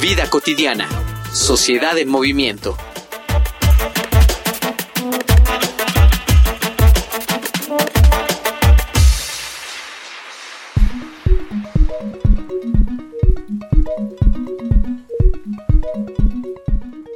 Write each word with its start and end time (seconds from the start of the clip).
Vida 0.00 0.30
cotidiana. 0.30 0.88
Sociedad 1.32 1.98
en 1.98 2.08
movimiento. 2.08 2.76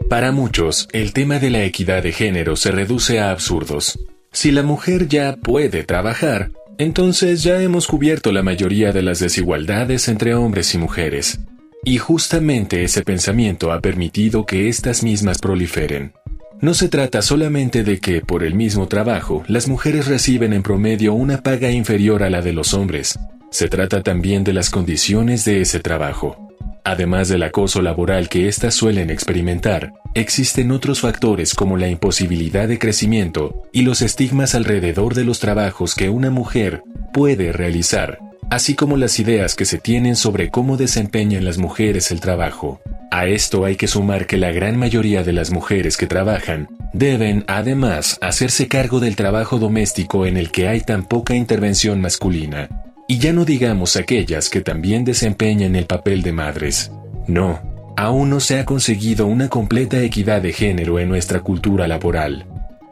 Para 0.09 0.33
muchos, 0.33 0.89
el 0.93 1.13
tema 1.13 1.39
de 1.39 1.51
la 1.51 1.65
equidad 1.65 2.03
de 2.03 2.11
género 2.11 2.57
se 2.57 2.73
reduce 2.73 3.21
a 3.21 3.31
absurdos. 3.31 3.97
Si 4.33 4.51
la 4.51 4.65
mujer 4.65 5.07
ya 5.07 5.37
puede 5.37 5.85
trabajar, 5.85 6.51
entonces 6.79 7.45
ya 7.45 7.63
hemos 7.63 7.87
cubierto 7.87 8.33
la 8.33 8.43
mayoría 8.43 8.91
de 8.91 9.03
las 9.03 9.21
desigualdades 9.21 10.09
entre 10.09 10.35
hombres 10.35 10.75
y 10.75 10.79
mujeres. 10.79 11.39
Y 11.85 11.99
justamente 11.99 12.85
ese 12.85 13.03
pensamiento 13.03 13.73
ha 13.73 13.81
permitido 13.81 14.47
que 14.47 14.69
estas 14.69 15.03
mismas 15.03 15.39
proliferen. 15.39 16.13
No 16.61 16.75
se 16.75 16.89
trata 16.89 17.23
solamente 17.23 17.83
de 17.83 17.99
que, 17.99 18.21
por 18.21 18.45
el 18.45 18.55
mismo 18.55 18.87
trabajo, 18.87 19.43
las 19.49 19.67
mujeres 19.67 20.07
reciben 20.07 20.53
en 20.53 20.63
promedio 20.63 21.13
una 21.13 21.43
paga 21.43 21.73
inferior 21.73 22.23
a 22.23 22.31
la 22.31 22.41
de 22.41 22.53
los 22.53 22.73
hombres. 22.73 23.19
Se 23.51 23.69
trata 23.69 24.01
también 24.01 24.45
de 24.45 24.53
las 24.53 24.71
condiciones 24.71 25.45
de 25.45 25.61
ese 25.61 25.81
trabajo. 25.81 26.55
Además 26.85 27.29
del 27.29 27.43
acoso 27.43 27.83
laboral 27.83 28.29
que 28.29 28.47
éstas 28.47 28.75
suelen 28.75 29.11
experimentar, 29.11 29.93
existen 30.15 30.71
otros 30.71 31.01
factores 31.01 31.53
como 31.53 31.77
la 31.77 31.89
imposibilidad 31.89 32.69
de 32.69 32.79
crecimiento 32.79 33.63
y 33.73 33.83
los 33.83 34.03
estigmas 34.03 34.55
alrededor 34.55 35.15
de 35.15 35.25
los 35.25 35.41
trabajos 35.41 35.97
que 35.97 36.11
una 36.11 36.31
mujer 36.31 36.85
puede 37.13 37.51
realizar 37.51 38.21
así 38.51 38.75
como 38.75 38.97
las 38.97 39.19
ideas 39.19 39.55
que 39.55 39.65
se 39.65 39.79
tienen 39.79 40.17
sobre 40.17 40.51
cómo 40.51 40.77
desempeñan 40.77 41.45
las 41.45 41.59
mujeres 41.59 42.11
el 42.11 42.21
trabajo. 42.21 42.81
A 43.11 43.27
esto 43.27 43.65
hay 43.65 43.77
que 43.77 43.89
sumar 43.89 44.27
que 44.27 44.39
la 44.39 44.53
gran 44.53 44.79
mayoría 44.79 45.23
de 45.23 45.33
las 45.33 45.51
mujeres 45.51 45.97
que 45.97 46.07
trabajan 46.07 46.69
deben, 46.93 47.45
además, 47.47 48.19
hacerse 48.21 48.69
cargo 48.69 49.01
del 49.01 49.17
trabajo 49.17 49.59
doméstico 49.59 50.25
en 50.27 50.37
el 50.37 50.51
que 50.51 50.69
hay 50.69 50.81
tan 50.81 51.05
poca 51.05 51.35
intervención 51.35 52.01
masculina. 52.01 52.69
Y 53.09 53.19
ya 53.19 53.33
no 53.33 53.45
digamos 53.45 53.97
aquellas 53.97 54.49
que 54.49 54.63
también 54.63 55.05
desempeñan 55.05 55.77
el 55.77 55.87
papel 55.87 56.23
de 56.23 56.33
madres. 56.33 56.91
No, 57.27 57.61
aún 57.97 58.31
no 58.31 58.41
se 58.41 58.59
ha 58.59 58.65
conseguido 58.65 59.27
una 59.27 59.49
completa 59.49 60.01
equidad 60.01 60.41
de 60.41 60.53
género 60.53 60.99
en 60.99 61.09
nuestra 61.09 61.41
cultura 61.41 61.87
laboral. 61.87 62.47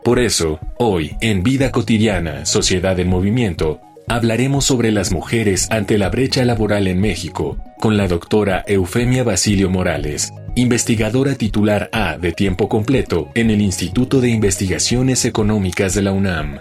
Por 0.05 0.19
eso, 0.19 0.61
hoy, 0.79 1.17
en 1.21 1.43
Vida 1.43 1.71
Cotidiana, 1.71 2.47
Sociedad 2.47 2.99
en 2.99 3.09
Movimiento, 3.09 3.81
hablaremos 4.11 4.65
sobre 4.65 4.91
las 4.91 5.13
mujeres 5.13 5.69
ante 5.71 5.97
la 5.97 6.11
brecha 6.11 6.45
laboral 6.45 6.89
en 6.89 7.01
México 7.01 7.59
con 7.79 7.97
la 7.97 8.09
doctora 8.09 8.65
Eufemia 8.67 9.23
Basilio 9.23 9.71
Morales, 9.71 10.33
investigadora 10.57 11.37
titular 11.37 11.89
A 11.93 12.19
de 12.19 12.33
tiempo 12.33 12.69
completo 12.69 13.29
en 13.37 13.51
el 13.51 13.61
Instituto 13.61 14.21
de 14.21 14.31
Investigaciones 14.31 15.25
Económicas 15.25 15.95
de 15.95 16.03
la 16.03 16.11
UNAM. 16.11 16.59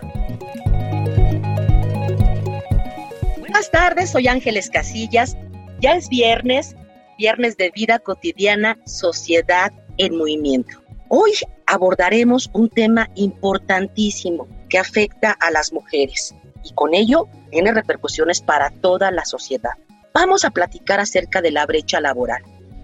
Buenas 3.40 3.72
tardes, 3.72 4.12
soy 4.12 4.28
Ángeles 4.28 4.70
Casillas. 4.70 5.36
Ya 5.82 5.96
es 5.96 6.08
viernes, 6.08 6.76
viernes 7.18 7.58
de 7.58 7.72
vida 7.72 7.98
cotidiana, 7.98 8.78
sociedad 8.86 9.74
en 9.98 10.16
movimiento. 10.16 10.84
Hoy 11.08 11.32
abordaremos 11.66 12.52
un 12.54 12.70
tema 12.70 13.10
importantísimo 13.16 14.48
que 14.70 14.78
afecta 14.78 15.32
a 15.32 15.50
las 15.50 15.74
mujeres 15.74 16.36
y 16.64 16.74
con 16.74 16.94
ello 16.94 17.28
tiene 17.52 17.72
repercusiones 17.72 18.42
para 18.42 18.70
toda 18.70 19.12
la 19.12 19.26
sociedad. 19.26 19.72
Vamos 20.14 20.46
a 20.46 20.52
platicar 20.52 21.00
acerca 21.00 21.42
de 21.42 21.52
la 21.52 21.66
brecha 21.66 22.02
laboral. 22.02 22.44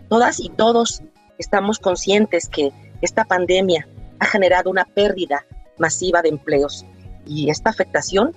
Todas 0.09 0.39
y 0.39 0.49
todos 0.49 1.01
estamos 1.37 1.79
conscientes 1.79 2.47
que 2.47 2.71
esta 3.01 3.25
pandemia 3.25 3.87
ha 4.19 4.25
generado 4.25 4.69
una 4.69 4.85
pérdida 4.85 5.45
masiva 5.77 6.21
de 6.21 6.29
empleos 6.29 6.85
y 7.25 7.49
esta 7.49 7.69
afectación 7.69 8.31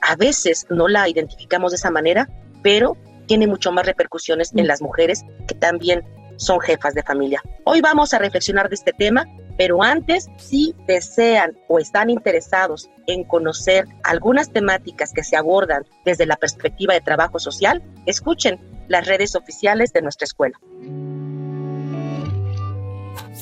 a 0.00 0.16
veces 0.16 0.66
no 0.70 0.88
la 0.88 1.08
identificamos 1.08 1.72
de 1.72 1.76
esa 1.76 1.90
manera, 1.90 2.28
pero 2.62 2.96
tiene 3.26 3.46
mucho 3.46 3.72
más 3.72 3.84
repercusiones 3.84 4.52
en 4.54 4.66
las 4.66 4.80
mujeres 4.80 5.24
que 5.46 5.54
también 5.54 6.02
son 6.36 6.60
jefas 6.60 6.94
de 6.94 7.02
familia. 7.02 7.42
Hoy 7.64 7.80
vamos 7.80 8.14
a 8.14 8.18
reflexionar 8.18 8.68
de 8.68 8.76
este 8.76 8.92
tema 8.92 9.26
pero 9.58 9.82
antes, 9.82 10.30
si 10.36 10.74
desean 10.86 11.58
o 11.68 11.80
están 11.80 12.08
interesados 12.08 12.88
en 13.08 13.24
conocer 13.24 13.86
algunas 14.04 14.52
temáticas 14.52 15.12
que 15.12 15.24
se 15.24 15.36
abordan 15.36 15.84
desde 16.04 16.26
la 16.26 16.36
perspectiva 16.36 16.94
de 16.94 17.00
trabajo 17.00 17.40
social, 17.40 17.82
escuchen 18.06 18.58
las 18.86 19.06
redes 19.06 19.34
oficiales 19.34 19.92
de 19.92 20.00
nuestra 20.00 20.24
escuela. 20.24 20.58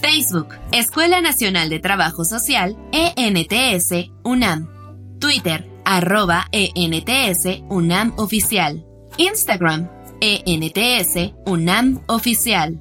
Facebook, 0.00 0.48
Escuela 0.72 1.20
Nacional 1.20 1.68
de 1.68 1.80
Trabajo 1.80 2.24
Social, 2.24 2.76
ENTS, 2.92 4.10
UNAM. 4.24 5.18
Twitter, 5.18 5.68
arroba 5.84 6.46
ENTS, 6.50 7.62
UNAM 7.68 8.14
Oficial. 8.16 8.86
Instagram, 9.18 9.90
ENTS, 10.20 11.34
UNAM 11.44 12.02
Oficial. 12.06 12.80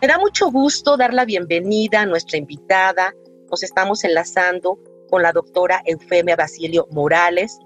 Me 0.00 0.08
da 0.08 0.18
mucho 0.18 0.50
gusto 0.50 0.96
dar 0.96 1.12
la 1.12 1.26
bienvenida 1.26 2.00
a 2.00 2.06
nuestra 2.06 2.38
invitada. 2.38 3.14
Nos 3.50 3.62
estamos 3.62 4.02
enlazando 4.02 4.78
con 5.10 5.22
la 5.22 5.30
doctora 5.30 5.82
Eufemia 5.84 6.36
Basilio 6.36 6.88
Morales. 6.90 7.58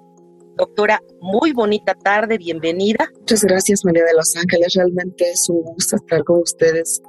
Doctora, 0.56 1.00
muy 1.20 1.52
bonita 1.52 1.94
tarde, 1.94 2.36
bienvenida. 2.36 3.08
Muchas 3.20 3.44
gracias, 3.44 3.84
María 3.84 4.02
de 4.02 4.14
los 4.14 4.34
Ángeles. 4.34 4.74
Realmente 4.74 5.30
es 5.30 5.48
un 5.48 5.62
gusto 5.62 5.94
estar 5.94 6.24
con 6.24 6.40
ustedes 6.40 7.00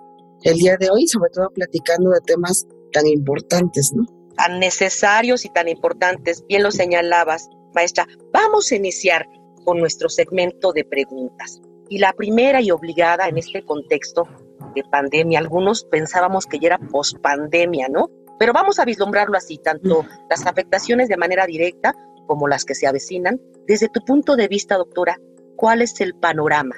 el 0.44 0.58
día 0.58 0.78
de 0.78 0.92
hoy, 0.92 1.08
sobre 1.08 1.32
todo 1.32 1.50
platicando 1.50 2.12
de 2.12 2.22
temas 2.22 2.68
tan 2.94 3.08
importantes, 3.08 3.94
¿no? 3.96 4.06
Tan 4.36 4.60
necesarios 4.60 5.44
y 5.44 5.50
tan 5.50 5.68
importantes. 5.68 6.44
Bien 6.48 6.62
lo 6.62 6.70
señalabas, 6.70 7.50
maestra. 7.74 8.06
Vamos 8.32 8.72
a 8.72 8.76
iniciar 8.76 9.28
con 9.64 9.80
nuestro 9.80 10.08
segmento 10.08 10.72
de 10.72 10.86
preguntas. 10.86 11.62
Y 11.90 11.98
la 11.98 12.14
primera 12.14 12.62
y 12.62 12.70
obligada 12.70 13.28
en 13.28 13.40
este 13.40 13.64
contexto 13.64 14.28
de 14.76 14.84
pandemia. 14.84 15.40
Algunos 15.40 15.86
pensábamos 15.86 16.46
que 16.46 16.60
ya 16.60 16.68
era 16.68 16.78
pospandemia, 16.78 17.88
¿no? 17.90 18.10
Pero 18.38 18.54
vamos 18.54 18.80
a 18.80 18.86
vislumbrarlo 18.86 19.38
así, 19.38 19.58
tanto 19.58 20.06
las 20.30 20.46
afectaciones 20.46 21.08
de 21.08 21.18
manera 21.18 21.46
directa 21.46 21.96
como 22.28 22.48
las 22.48 22.66
que 22.66 22.76
se 22.76 22.88
avecinan. 22.88 23.40
Desde 23.68 23.88
tu 23.90 24.02
punto 24.02 24.36
de 24.36 24.48
vista, 24.48 24.76
doctora, 24.78 25.18
¿cuál 25.56 25.82
es 25.82 26.00
el 26.02 26.14
panorama 26.16 26.76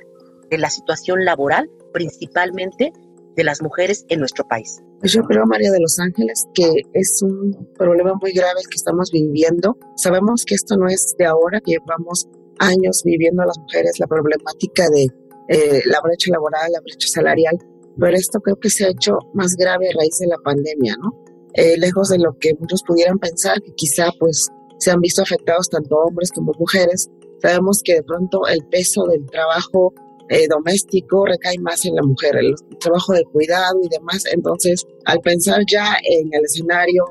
de 0.49 0.57
la 0.57 0.69
situación 0.69 1.25
laboral, 1.25 1.69
principalmente 1.93 2.93
de 3.35 3.43
las 3.43 3.61
mujeres 3.61 4.05
en 4.09 4.19
nuestro 4.19 4.47
país? 4.47 4.81
Pues 4.99 5.13
yo 5.13 5.21
creo, 5.23 5.45
María 5.45 5.71
de 5.71 5.79
los 5.79 5.99
Ángeles, 5.99 6.45
que 6.53 6.81
es 6.93 7.21
un 7.21 7.69
problema 7.77 8.13
muy 8.19 8.31
grave 8.31 8.59
el 8.61 8.67
que 8.67 8.75
estamos 8.75 9.11
viviendo. 9.11 9.77
Sabemos 9.95 10.43
que 10.45 10.55
esto 10.55 10.75
no 10.75 10.87
es 10.87 11.15
de 11.17 11.25
ahora, 11.25 11.59
que 11.61 11.73
llevamos 11.73 12.27
años 12.59 13.01
viviendo 13.05 13.43
las 13.45 13.57
mujeres 13.59 13.99
la 13.99 14.07
problemática 14.07 14.87
de 14.89 15.07
eh, 15.49 15.81
la 15.85 16.01
brecha 16.01 16.31
laboral, 16.31 16.71
la 16.71 16.81
brecha 16.81 17.07
salarial, 17.07 17.57
pero 17.99 18.15
esto 18.15 18.39
creo 18.39 18.57
que 18.57 18.69
se 18.69 18.85
ha 18.85 18.89
hecho 18.89 19.17
más 19.33 19.55
grave 19.55 19.89
a 19.89 19.97
raíz 19.97 20.17
de 20.19 20.27
la 20.27 20.37
pandemia, 20.43 20.95
¿no? 21.01 21.11
Eh, 21.53 21.77
lejos 21.77 22.09
de 22.09 22.19
lo 22.19 22.37
que 22.39 22.53
muchos 22.59 22.83
pudieran 22.83 23.17
pensar, 23.17 23.61
que 23.61 23.73
quizá 23.75 24.09
pues 24.19 24.47
se 24.77 24.91
han 24.91 24.99
visto 24.99 25.21
afectados 25.21 25.69
tanto 25.69 25.95
hombres 25.95 26.31
como 26.31 26.53
mujeres, 26.59 27.09
sabemos 27.41 27.81
que 27.83 27.95
de 27.95 28.03
pronto 28.03 28.41
el 28.47 28.63
peso 28.67 29.05
del 29.07 29.25
trabajo 29.25 29.93
eh, 30.29 30.47
doméstico 30.47 31.25
recae 31.25 31.57
más 31.59 31.85
en 31.85 31.95
la 31.95 32.03
mujer, 32.03 32.35
el 32.35 32.53
trabajo 32.79 33.13
de 33.13 33.23
cuidado 33.25 33.79
y 33.81 33.87
demás. 33.87 34.23
Entonces, 34.31 34.85
al 35.05 35.19
pensar 35.21 35.61
ya 35.71 35.95
en 36.03 36.33
el 36.33 36.43
escenario 36.43 37.05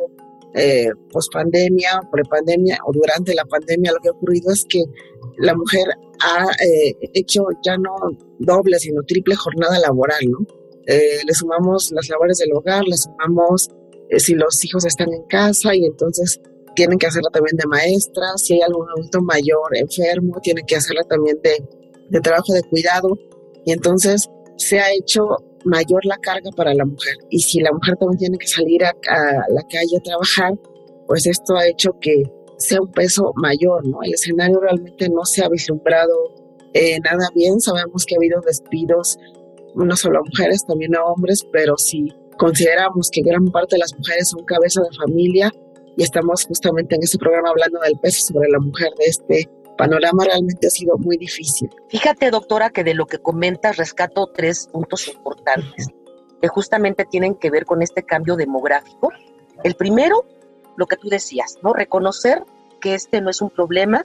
eh, 0.54 0.88
post 1.12 1.32
pandemia, 1.32 2.00
prepandemia 2.12 2.78
o 2.86 2.92
durante 2.92 3.34
la 3.34 3.44
pandemia, 3.44 3.92
lo 3.92 3.98
que 4.00 4.08
ha 4.08 4.12
ocurrido 4.12 4.52
es 4.52 4.64
que 4.68 4.82
la 5.38 5.54
mujer 5.54 5.86
ha 6.20 6.46
eh, 6.64 6.94
hecho 7.14 7.44
ya 7.64 7.76
no 7.76 7.94
doble, 8.38 8.78
sino 8.78 9.02
triple 9.02 9.34
jornada 9.34 9.78
laboral, 9.78 10.20
¿no? 10.28 10.38
Eh, 10.86 11.18
le 11.26 11.34
sumamos 11.34 11.90
las 11.92 12.08
labores 12.08 12.38
del 12.38 12.52
hogar, 12.52 12.84
le 12.84 12.96
sumamos 12.96 13.68
eh, 14.08 14.20
si 14.20 14.34
los 14.34 14.64
hijos 14.64 14.84
están 14.84 15.12
en 15.12 15.24
casa 15.24 15.74
y 15.74 15.84
entonces 15.84 16.40
tienen 16.74 16.98
que 16.98 17.06
hacerla 17.06 17.30
también 17.30 17.56
de 17.56 17.66
maestra, 17.66 18.24
si 18.36 18.54
hay 18.54 18.60
algún 18.60 18.86
adulto 18.90 19.20
mayor 19.22 19.76
enfermo, 19.76 20.38
tienen 20.42 20.64
que 20.66 20.76
hacerla 20.76 21.02
también 21.04 21.38
de, 21.42 21.64
de 22.10 22.20
trabajo 22.20 22.52
de 22.52 22.62
cuidado. 22.62 23.08
Y 23.64 23.72
entonces 23.72 24.28
se 24.56 24.78
ha 24.78 24.92
hecho 24.92 25.26
mayor 25.64 26.04
la 26.04 26.16
carga 26.18 26.50
para 26.56 26.72
la 26.74 26.84
mujer. 26.84 27.16
Y 27.30 27.40
si 27.40 27.60
la 27.60 27.72
mujer 27.72 27.96
también 27.96 28.18
tiene 28.18 28.38
que 28.38 28.46
salir 28.46 28.84
a, 28.84 28.92
la 28.92 29.62
calle 29.68 29.96
a 29.98 30.02
trabajar, 30.02 30.52
pues 31.06 31.26
esto 31.26 31.56
ha 31.56 31.66
hecho 31.66 31.90
que 32.00 32.22
sea 32.58 32.80
un 32.80 32.90
peso 32.92 33.32
mayor, 33.36 33.86
¿no? 33.86 33.98
El 34.02 34.14
escenario 34.14 34.60
realmente 34.60 35.08
no 35.08 35.24
se 35.24 35.44
ha 35.44 35.48
vislumbrado 35.48 36.14
eh, 36.72 36.98
nada 37.00 37.28
bien. 37.34 37.60
Sabemos 37.60 38.04
que 38.06 38.14
ha 38.14 38.18
habido 38.18 38.40
despidos, 38.40 39.18
no 39.84 39.96
solo 39.96 40.20
a 40.20 40.22
mujeres, 40.22 40.64
también 40.64 40.96
a 40.96 41.04
hombres, 41.04 41.46
pero 41.52 41.76
si 41.76 42.12
consideramos 42.38 43.10
que 43.10 43.22
gran 43.22 43.46
parte 43.46 43.76
de 43.76 43.80
las 43.80 43.94
mujeres 43.96 44.30
son 44.30 44.44
cabeza 44.44 44.80
de 44.82 44.96
familia 44.96 45.52
y 45.96 46.02
estamos 46.02 46.44
justamente 46.44 46.94
en 46.94 47.02
este 47.02 47.18
programa 47.18 47.50
hablando 47.50 47.80
del 47.80 47.98
peso 47.98 48.26
sobre 48.32 48.48
la 48.50 48.58
mujer 48.58 48.90
de 48.98 49.04
este 49.04 49.50
panorama 49.76 50.24
realmente 50.24 50.66
ha 50.66 50.70
sido 50.70 50.96
muy 50.98 51.16
difícil. 51.16 51.70
Fíjate, 51.88 52.30
doctora, 52.30 52.70
que 52.70 52.84
de 52.84 52.94
lo 52.94 53.06
que 53.06 53.18
comentas 53.18 53.76
rescato 53.76 54.26
tres 54.26 54.68
puntos 54.72 55.08
importantes 55.08 55.88
que 56.40 56.48
justamente 56.48 57.04
tienen 57.04 57.34
que 57.34 57.50
ver 57.50 57.64
con 57.64 57.82
este 57.82 58.02
cambio 58.02 58.36
demográfico. 58.36 59.10
El 59.64 59.74
primero, 59.74 60.24
lo 60.76 60.86
que 60.86 60.96
tú 60.96 61.08
decías, 61.08 61.58
¿no? 61.62 61.72
Reconocer 61.72 62.42
que 62.80 62.94
este 62.94 63.20
no 63.20 63.30
es 63.30 63.40
un 63.40 63.50
problema 63.50 64.04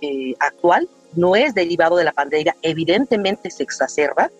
eh, 0.00 0.34
actual, 0.38 0.88
no 1.14 1.36
es 1.36 1.54
derivado 1.54 1.96
de 1.96 2.04
la 2.04 2.12
pandemia, 2.12 2.56
evidentemente 2.62 3.50
se 3.50 3.62
exacerba, 3.62 4.30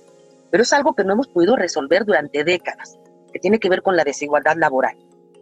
pero 0.53 0.63
es 0.63 0.73
algo 0.75 0.95
que 0.95 1.03
no 1.03 1.15
hemos 1.15 1.29
podido 1.29 1.57
resolver 1.57 2.05
durante 2.05 2.45
décadas, 2.45 2.99
que 3.33 3.39
tiene 3.41 3.59
que 3.59 3.71
ver 3.71 3.81
con 3.81 3.97
la 3.97 4.05
desigualdad 4.05 4.57
laboral, 4.59 4.97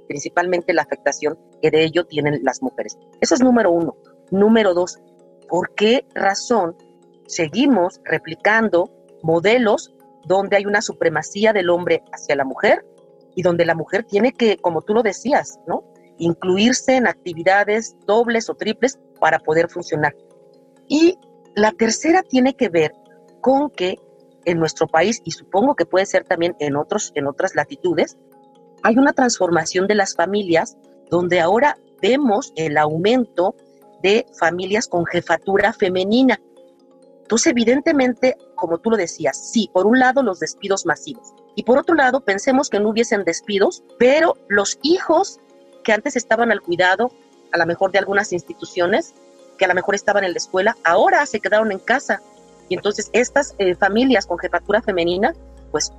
principalmente 0.06 0.72
la 0.72 0.82
afectación 0.82 1.36
que 1.60 1.72
de 1.72 1.82
ello 1.82 2.06
tienen 2.06 2.40
las 2.44 2.62
mujeres. 2.62 2.96
Eso 3.20 3.34
es 3.34 3.42
número 3.42 3.72
uno. 3.72 3.96
Número 4.30 4.72
dos, 4.72 5.00
¿por 5.48 5.74
qué 5.74 6.06
razón 6.14 6.76
seguimos 7.26 8.00
replicando 8.04 8.88
modelos 9.24 9.92
donde 10.24 10.56
hay 10.56 10.66
una 10.66 10.80
supremacía 10.80 11.52
del 11.52 11.70
hombre 11.70 12.04
hacia 12.12 12.36
la 12.36 12.44
mujer 12.44 12.86
y 13.34 13.42
donde 13.42 13.66
la 13.66 13.74
mujer 13.74 14.04
tiene 14.04 14.32
que, 14.32 14.58
como 14.58 14.82
tú 14.82 14.94
lo 14.94 15.02
decías, 15.02 15.58
¿no? 15.66 15.82
incluirse 16.18 16.96
en 16.96 17.08
actividades 17.08 17.96
dobles 18.06 18.48
o 18.48 18.54
triples 18.54 19.00
para 19.18 19.40
poder 19.40 19.68
funcionar. 19.68 20.14
Y 20.86 21.18
la 21.56 21.72
tercera 21.72 22.22
tiene 22.22 22.54
que 22.54 22.68
ver 22.68 22.92
con 23.40 23.70
que 23.70 23.96
en 24.44 24.58
nuestro 24.58 24.86
país, 24.86 25.20
y 25.24 25.32
supongo 25.32 25.74
que 25.74 25.86
puede 25.86 26.06
ser 26.06 26.24
también 26.24 26.56
en, 26.58 26.76
otros, 26.76 27.12
en 27.14 27.26
otras 27.26 27.54
latitudes, 27.54 28.16
hay 28.82 28.96
una 28.96 29.12
transformación 29.12 29.86
de 29.86 29.94
las 29.94 30.14
familias 30.14 30.76
donde 31.10 31.40
ahora 31.40 31.76
vemos 32.00 32.52
el 32.56 32.78
aumento 32.78 33.54
de 34.02 34.26
familias 34.38 34.88
con 34.88 35.04
jefatura 35.04 35.72
femenina. 35.72 36.40
Entonces, 37.22 37.52
evidentemente, 37.52 38.36
como 38.54 38.78
tú 38.78 38.90
lo 38.90 38.96
decías, 38.96 39.36
sí, 39.52 39.70
por 39.72 39.86
un 39.86 39.98
lado 39.98 40.22
los 40.22 40.40
despidos 40.40 40.86
masivos 40.86 41.34
y 41.54 41.62
por 41.62 41.78
otro 41.78 41.94
lado 41.94 42.20
pensemos 42.20 42.70
que 42.70 42.80
no 42.80 42.88
hubiesen 42.88 43.24
despidos, 43.24 43.82
pero 43.98 44.36
los 44.48 44.78
hijos 44.82 45.40
que 45.84 45.92
antes 45.92 46.16
estaban 46.16 46.50
al 46.50 46.60
cuidado, 46.60 47.10
a 47.52 47.58
lo 47.58 47.66
mejor 47.66 47.92
de 47.92 47.98
algunas 47.98 48.32
instituciones, 48.32 49.14
que 49.58 49.64
a 49.64 49.68
lo 49.68 49.74
mejor 49.74 49.94
estaban 49.94 50.24
en 50.24 50.32
la 50.32 50.38
escuela, 50.38 50.76
ahora 50.84 51.24
se 51.26 51.40
quedaron 51.40 51.70
en 51.70 51.78
casa. 51.78 52.22
Y 52.70 52.76
entonces 52.76 53.10
estas 53.12 53.54
eh, 53.58 53.74
familias 53.74 54.26
con 54.26 54.38
jefatura 54.38 54.80
femenina, 54.80 55.34
pues 55.72 55.92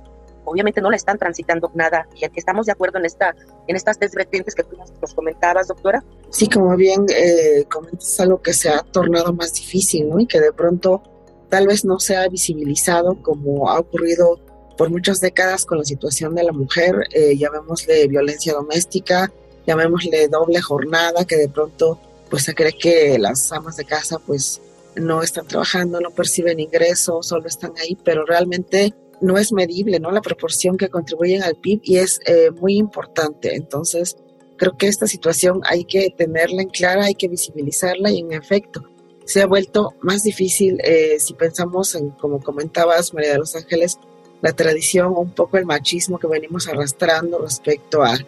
obviamente 0.44 0.80
no 0.80 0.90
la 0.90 0.96
están 0.96 1.18
transitando 1.18 1.70
nada. 1.74 2.08
Y 2.16 2.24
estamos 2.34 2.64
de 2.64 2.72
acuerdo 2.72 2.98
en, 2.98 3.04
esta, 3.04 3.36
en 3.66 3.76
estas 3.76 3.98
tres 3.98 4.12
vertientes 4.14 4.54
que 4.54 4.64
tú 4.64 4.76
nos 5.00 5.14
comentabas, 5.14 5.68
doctora. 5.68 6.02
Sí, 6.30 6.48
como 6.48 6.74
bien 6.74 7.04
eh, 7.14 7.66
comentas, 7.68 8.18
algo 8.20 8.40
que 8.40 8.54
se 8.54 8.70
ha 8.70 8.82
tornado 8.82 9.34
más 9.34 9.52
difícil, 9.52 10.08
¿no? 10.08 10.18
Y 10.18 10.26
que 10.26 10.40
de 10.40 10.50
pronto 10.52 11.02
tal 11.50 11.66
vez 11.66 11.84
no 11.84 12.00
se 12.00 12.16
ha 12.16 12.26
visibilizado 12.28 13.22
como 13.22 13.70
ha 13.70 13.78
ocurrido 13.78 14.40
por 14.78 14.88
muchas 14.88 15.20
décadas 15.20 15.66
con 15.66 15.76
la 15.76 15.84
situación 15.84 16.34
de 16.34 16.44
la 16.44 16.52
mujer, 16.52 17.06
eh, 17.10 17.36
llamémosle 17.36 18.08
violencia 18.08 18.54
doméstica, 18.54 19.30
llamémosle 19.66 20.28
doble 20.28 20.62
jornada, 20.62 21.26
que 21.26 21.36
de 21.36 21.50
pronto 21.50 22.00
pues 22.30 22.44
se 22.44 22.54
cree 22.54 22.72
que 22.72 23.18
las 23.18 23.52
amas 23.52 23.76
de 23.76 23.84
casa 23.84 24.18
pues 24.18 24.62
no 24.96 25.22
están 25.22 25.46
trabajando, 25.46 26.00
no 26.00 26.10
perciben 26.10 26.60
ingresos, 26.60 27.26
solo 27.26 27.46
están 27.46 27.72
ahí, 27.80 27.96
pero 28.04 28.24
realmente 28.24 28.94
no 29.20 29.38
es 29.38 29.52
medible, 29.52 30.00
¿no? 30.00 30.10
La 30.10 30.20
proporción 30.20 30.76
que 30.76 30.88
contribuyen 30.88 31.42
al 31.42 31.56
PIB 31.56 31.80
y 31.84 31.98
es 31.98 32.20
eh, 32.26 32.50
muy 32.50 32.76
importante. 32.76 33.54
Entonces, 33.54 34.16
creo 34.56 34.76
que 34.76 34.88
esta 34.88 35.06
situación 35.06 35.60
hay 35.64 35.84
que 35.84 36.10
tenerla 36.16 36.62
en 36.62 36.68
clara, 36.68 37.04
hay 37.04 37.14
que 37.14 37.28
visibilizarla 37.28 38.10
y 38.10 38.20
en 38.20 38.32
efecto 38.32 38.82
se 39.24 39.40
ha 39.40 39.46
vuelto 39.46 39.94
más 40.00 40.22
difícil 40.22 40.78
eh, 40.82 41.16
si 41.18 41.34
pensamos 41.34 41.94
en, 41.94 42.10
como 42.10 42.42
comentabas, 42.42 43.14
María 43.14 43.32
de 43.32 43.38
los 43.38 43.54
Ángeles, 43.54 43.98
la 44.40 44.52
tradición, 44.52 45.14
un 45.16 45.30
poco 45.30 45.56
el 45.56 45.66
machismo 45.66 46.18
que 46.18 46.26
venimos 46.26 46.68
arrastrando 46.68 47.38
respecto 47.38 48.02
a 48.02 48.18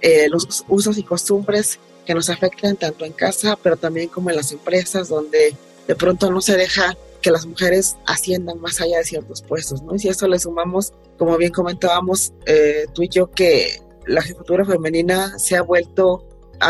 eh, 0.00 0.28
los 0.28 0.64
usos 0.68 0.98
y 0.98 1.02
costumbres 1.02 1.78
que 2.04 2.14
nos 2.14 2.28
afectan 2.28 2.76
tanto 2.76 3.06
en 3.06 3.12
casa, 3.12 3.58
pero 3.62 3.76
también 3.76 4.08
como 4.08 4.28
en 4.28 4.36
las 4.36 4.52
empresas, 4.52 5.08
donde 5.08 5.56
de 5.86 5.94
pronto 5.94 6.30
no 6.30 6.40
se 6.40 6.56
deja 6.56 6.96
que 7.20 7.30
las 7.30 7.46
mujeres 7.46 7.96
asciendan 8.06 8.60
más 8.60 8.80
allá 8.80 8.98
de 8.98 9.04
ciertos 9.04 9.42
puestos, 9.42 9.82
¿no? 9.82 9.94
Y 9.94 9.98
si 9.98 10.08
a 10.08 10.10
eso 10.10 10.28
le 10.28 10.38
sumamos, 10.38 10.92
como 11.18 11.36
bien 11.38 11.52
comentábamos 11.52 12.34
eh, 12.46 12.84
tú 12.92 13.02
y 13.02 13.08
yo, 13.08 13.30
que 13.30 13.80
la 14.06 14.20
jefatura 14.20 14.64
femenina 14.64 15.38
se 15.38 15.56
ha 15.56 15.62
vuelto, 15.62 16.28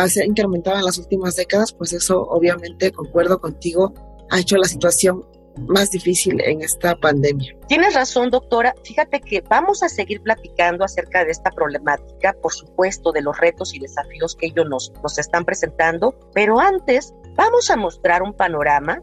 se 0.08 0.22
ha 0.22 0.24
incrementado 0.24 0.78
en 0.78 0.84
las 0.84 0.98
últimas 0.98 1.34
décadas, 1.34 1.72
pues 1.72 1.92
eso 1.92 2.22
obviamente, 2.22 2.92
concuerdo 2.92 3.40
contigo, 3.40 3.92
ha 4.30 4.38
hecho 4.38 4.56
la 4.56 4.68
situación 4.68 5.26
más 5.68 5.90
difícil 5.90 6.40
en 6.40 6.62
esta 6.62 6.96
pandemia. 6.96 7.56
Tienes 7.68 7.94
razón, 7.94 8.30
doctora. 8.30 8.74
Fíjate 8.84 9.20
que 9.20 9.40
vamos 9.42 9.82
a 9.82 9.88
seguir 9.88 10.20
platicando 10.22 10.84
acerca 10.84 11.24
de 11.24 11.30
esta 11.30 11.50
problemática, 11.50 12.32
por 12.42 12.52
supuesto, 12.52 13.12
de 13.12 13.22
los 13.22 13.38
retos 13.38 13.74
y 13.74 13.78
desafíos 13.78 14.34
que 14.36 14.46
ellos 14.46 14.68
nos, 14.68 14.92
nos 15.02 15.18
están 15.18 15.44
presentando, 15.44 16.14
pero 16.32 16.58
antes 16.58 17.14
vamos 17.36 17.70
a 17.70 17.76
mostrar 17.76 18.22
un 18.22 18.32
panorama 18.32 19.00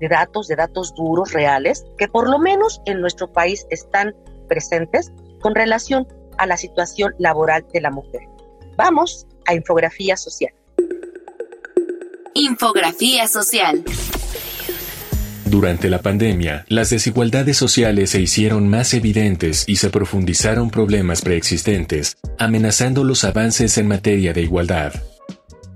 de 0.00 0.08
datos, 0.08 0.48
de 0.48 0.56
datos 0.56 0.94
duros, 0.94 1.32
reales, 1.32 1.84
que 1.96 2.08
por 2.08 2.28
lo 2.28 2.38
menos 2.38 2.80
en 2.86 3.00
nuestro 3.00 3.32
país 3.32 3.66
están 3.70 4.14
presentes 4.48 5.12
con 5.40 5.54
relación 5.54 6.06
a 6.38 6.46
la 6.46 6.56
situación 6.56 7.14
laboral 7.18 7.64
de 7.72 7.80
la 7.80 7.90
mujer. 7.90 8.22
Vamos 8.76 9.26
a 9.46 9.54
infografía 9.54 10.16
social. 10.16 10.52
Infografía 12.34 13.28
social. 13.28 13.84
Durante 15.44 15.90
la 15.90 16.00
pandemia, 16.00 16.64
las 16.68 16.88
desigualdades 16.88 17.58
sociales 17.58 18.10
se 18.10 18.22
hicieron 18.22 18.68
más 18.68 18.94
evidentes 18.94 19.64
y 19.68 19.76
se 19.76 19.90
profundizaron 19.90 20.70
problemas 20.70 21.20
preexistentes, 21.20 22.16
amenazando 22.38 23.04
los 23.04 23.22
avances 23.24 23.76
en 23.76 23.86
materia 23.86 24.32
de 24.32 24.40
igualdad. 24.40 24.94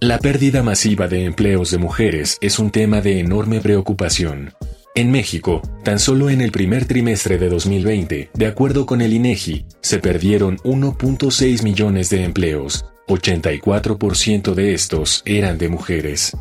La 0.01 0.19
pérdida 0.19 0.63
masiva 0.63 1.09
de 1.09 1.25
empleos 1.25 1.71
de 1.71 1.79
mujeres 1.79 2.37
es 2.43 2.59
un 2.59 2.71
tema 2.71 3.01
de 3.01 3.19
enorme 3.19 3.63
preocupación. 3.63 4.53
En 4.95 5.11
México, 5.11 5.63
tan 5.85 5.99
solo 5.99 6.29
en 6.29 6.43
el 6.43 6.53
primer 6.53 6.85
trimestre 6.85 7.39
de 7.39 7.49
2020, 7.49 8.29
de 8.35 8.47
acuerdo 8.47 8.85
con 8.85 9.01
el 9.01 9.15
INEGI, 9.15 9.65
se 9.81 9.99
perdieron 9.99 10.59
1.6 10.59 11.63
millones 11.63 12.11
de 12.11 12.25
empleos, 12.25 12.85
84% 13.09 14.53
de 14.53 14.75
estos 14.75 15.23
eran 15.25 15.57
de 15.57 15.71
mujeres. 15.71 16.37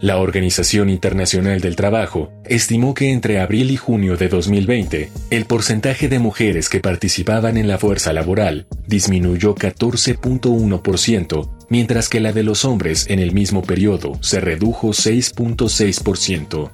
La 0.00 0.18
Organización 0.18 0.88
Internacional 0.88 1.60
del 1.60 1.76
Trabajo 1.76 2.32
estimó 2.44 2.94
que 2.94 3.10
entre 3.10 3.40
abril 3.40 3.70
y 3.70 3.76
junio 3.76 4.16
de 4.16 4.28
2020, 4.28 5.10
el 5.28 5.44
porcentaje 5.44 6.08
de 6.08 6.20
mujeres 6.20 6.70
que 6.70 6.80
participaban 6.80 7.58
en 7.58 7.68
la 7.68 7.78
fuerza 7.78 8.14
laboral 8.14 8.66
disminuyó 8.86 9.56
14.1%, 9.56 11.57
mientras 11.68 12.08
que 12.08 12.20
la 12.20 12.32
de 12.32 12.42
los 12.42 12.64
hombres 12.64 13.06
en 13.08 13.18
el 13.18 13.32
mismo 13.32 13.62
periodo 13.62 14.18
se 14.20 14.40
redujo 14.40 14.88
6.6%. 14.88 16.70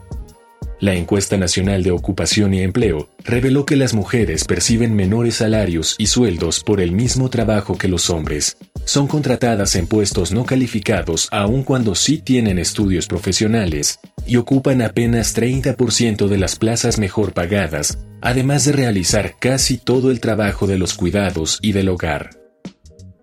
La 0.80 0.94
encuesta 0.94 1.38
nacional 1.38 1.82
de 1.82 1.92
ocupación 1.92 2.52
y 2.52 2.60
empleo 2.60 3.08
reveló 3.24 3.64
que 3.64 3.74
las 3.74 3.94
mujeres 3.94 4.44
perciben 4.44 4.94
menores 4.94 5.36
salarios 5.36 5.94
y 5.98 6.08
sueldos 6.08 6.62
por 6.62 6.80
el 6.80 6.92
mismo 6.92 7.30
trabajo 7.30 7.78
que 7.78 7.88
los 7.88 8.10
hombres. 8.10 8.58
Son 8.84 9.06
contratadas 9.06 9.76
en 9.76 9.86
puestos 9.86 10.32
no 10.32 10.44
calificados 10.44 11.28
aun 11.30 11.62
cuando 11.62 11.94
sí 11.94 12.18
tienen 12.18 12.58
estudios 12.58 13.06
profesionales 13.06 13.98
y 14.26 14.36
ocupan 14.36 14.82
apenas 14.82 15.34
30% 15.34 16.26
de 16.28 16.38
las 16.38 16.56
plazas 16.56 16.98
mejor 16.98 17.32
pagadas, 17.32 17.98
además 18.20 18.66
de 18.66 18.72
realizar 18.72 19.36
casi 19.38 19.78
todo 19.78 20.10
el 20.10 20.20
trabajo 20.20 20.66
de 20.66 20.76
los 20.76 20.92
cuidados 20.92 21.60
y 21.62 21.72
del 21.72 21.88
hogar. 21.88 22.43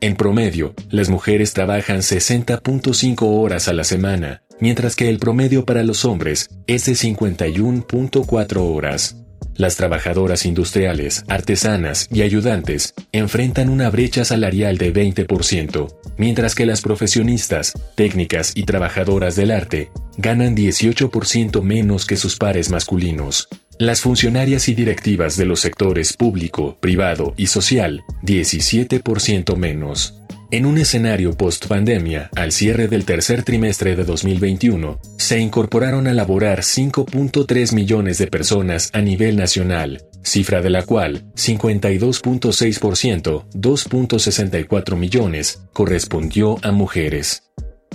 En 0.04 0.16
promedio, 0.16 0.74
las 0.90 1.10
mujeres 1.10 1.54
trabajan 1.54 1.98
60.5 2.00 3.22
horas 3.22 3.68
a 3.68 3.74
la 3.74 3.84
semana, 3.84 4.42
mientras 4.60 4.96
que 4.96 5.10
el 5.10 5.20
promedio 5.20 5.64
para 5.64 5.84
los 5.84 6.06
hombres 6.06 6.50
es 6.66 6.88
de 6.88 6.94
51.4 6.94 8.58
horas. 8.58 9.18
Las 9.56 9.76
trabajadoras 9.76 10.48
industriales, 10.48 11.24
artesanas 11.28 12.08
y 12.12 12.24
ayudantes 12.24 12.96
enfrentan 13.12 13.70
una 13.70 13.92
brecha 13.92 14.26
salarial 14.26 14.80
de 14.80 14.92
20%, 14.92 15.96
mientras 16.18 16.56
que 16.56 16.66
las 16.66 16.82
profesionistas, 16.82 17.74
técnicas 17.94 18.54
y 18.56 18.64
trabajadoras 18.64 19.36
del 19.36 19.52
arte 19.52 19.92
ganan 20.18 20.58
18% 20.58 21.62
menos 21.62 22.08
que 22.08 22.18
sus 22.18 22.38
pares 22.38 22.72
masculinos. 22.72 23.50
Las 23.82 24.02
funcionarias 24.02 24.70
y 24.70 24.76
directivas 24.76 25.38
de 25.38 25.46
los 25.46 25.60
sectores 25.60 26.14
público, 26.14 26.78
privado 26.80 27.34
y 27.36 27.48
social, 27.48 28.04
17% 28.22 29.56
menos. 29.56 30.22
En 30.52 30.68
un 30.68 30.78
escenario 30.78 31.36
post-pandemia, 31.36 32.30
al 32.36 32.52
cierre 32.52 32.88
del 32.88 33.06
tercer 33.06 33.42
trimestre 33.42 33.96
de 33.96 34.04
2021, 34.04 35.00
se 35.18 35.40
incorporaron 35.40 36.06
a 36.06 36.14
laborar 36.14 36.60
5.3 36.60 37.74
millones 37.74 38.20
de 38.20 38.28
personas 38.28 38.92
a 38.94 39.02
nivel 39.02 39.36
nacional, 39.36 40.04
cifra 40.22 40.62
de 40.62 40.70
la 40.70 40.84
cual 40.84 41.26
52.6%, 41.34 43.46
2.64 43.52 44.96
millones, 44.96 45.64
correspondió 45.74 46.60
a 46.62 46.72
mujeres. 46.72 47.42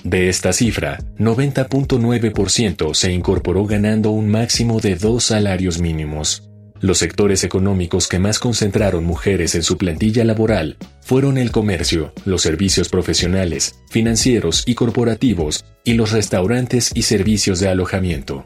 De 0.06 0.28
esta 0.28 0.52
cifra, 0.52 1.00
90.9% 1.18 2.94
se 2.94 3.12
incorporó 3.12 3.66
ganando 3.66 4.10
un 4.10 4.28
máximo 4.28 4.78
de 4.78 4.94
dos 4.94 5.24
salarios 5.24 5.80
mínimos. 5.80 6.48
Los 6.80 6.98
sectores 6.98 7.42
económicos 7.42 8.06
que 8.06 8.20
más 8.20 8.38
concentraron 8.38 9.02
mujeres 9.02 9.56
en 9.56 9.64
su 9.64 9.76
plantilla 9.76 10.22
laboral 10.22 10.76
fueron 11.00 11.38
el 11.38 11.50
comercio, 11.50 12.12
los 12.24 12.42
servicios 12.42 12.88
profesionales, 12.88 13.80
financieros 13.90 14.62
y 14.64 14.76
corporativos, 14.76 15.64
y 15.82 15.94
los 15.94 16.12
restaurantes 16.12 16.92
y 16.94 17.02
servicios 17.02 17.58
de 17.58 17.66
alojamiento. 17.66 18.44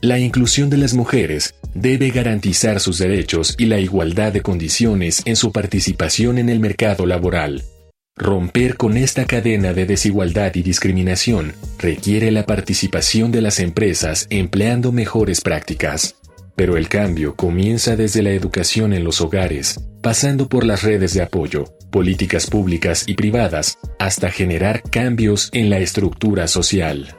La 0.00 0.18
inclusión 0.18 0.70
de 0.70 0.78
las 0.78 0.94
mujeres 0.94 1.54
debe 1.74 2.08
garantizar 2.08 2.80
sus 2.80 2.96
derechos 2.96 3.56
y 3.58 3.66
la 3.66 3.78
igualdad 3.78 4.32
de 4.32 4.40
condiciones 4.40 5.20
en 5.26 5.36
su 5.36 5.52
participación 5.52 6.38
en 6.38 6.48
el 6.48 6.60
mercado 6.60 7.04
laboral. 7.04 7.62
Romper 8.18 8.76
con 8.76 8.96
esta 8.96 9.26
cadena 9.26 9.72
de 9.72 9.86
desigualdad 9.86 10.52
y 10.56 10.62
discriminación 10.64 11.54
requiere 11.78 12.32
la 12.32 12.46
participación 12.46 13.30
de 13.30 13.40
las 13.40 13.60
empresas 13.60 14.26
empleando 14.28 14.90
mejores 14.90 15.40
prácticas. 15.40 16.16
Pero 16.56 16.76
el 16.76 16.88
cambio 16.88 17.36
comienza 17.36 17.94
desde 17.94 18.22
la 18.22 18.30
educación 18.30 18.92
en 18.92 19.04
los 19.04 19.20
hogares, 19.20 19.78
pasando 20.02 20.48
por 20.48 20.66
las 20.66 20.82
redes 20.82 21.14
de 21.14 21.22
apoyo, 21.22 21.66
políticas 21.92 22.50
públicas 22.50 23.04
y 23.06 23.14
privadas, 23.14 23.78
hasta 24.00 24.30
generar 24.30 24.82
cambios 24.82 25.48
en 25.52 25.70
la 25.70 25.78
estructura 25.78 26.48
social. 26.48 27.14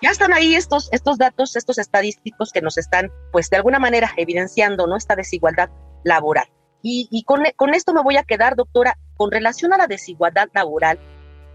Ya 0.00 0.10
están 0.10 0.32
ahí 0.32 0.54
estos, 0.54 0.88
estos 0.92 1.18
datos, 1.18 1.56
estos 1.56 1.76
estadísticos 1.76 2.52
que 2.52 2.62
nos 2.62 2.78
están, 2.78 3.12
pues 3.32 3.50
de 3.50 3.58
alguna 3.58 3.78
manera, 3.78 4.14
evidenciando 4.16 4.86
¿no? 4.86 4.96
esta 4.96 5.14
desigualdad 5.14 5.68
laboral. 6.04 6.46
Y, 6.82 7.24
con, 7.24 7.42
con 7.56 7.74
esto 7.74 7.92
me 7.92 8.02
voy 8.02 8.16
a 8.16 8.22
quedar, 8.22 8.54
doctora, 8.54 8.96
con 9.16 9.32
relación 9.32 9.72
a 9.72 9.76
la 9.76 9.88
desigualdad 9.88 10.48
laboral, 10.54 11.00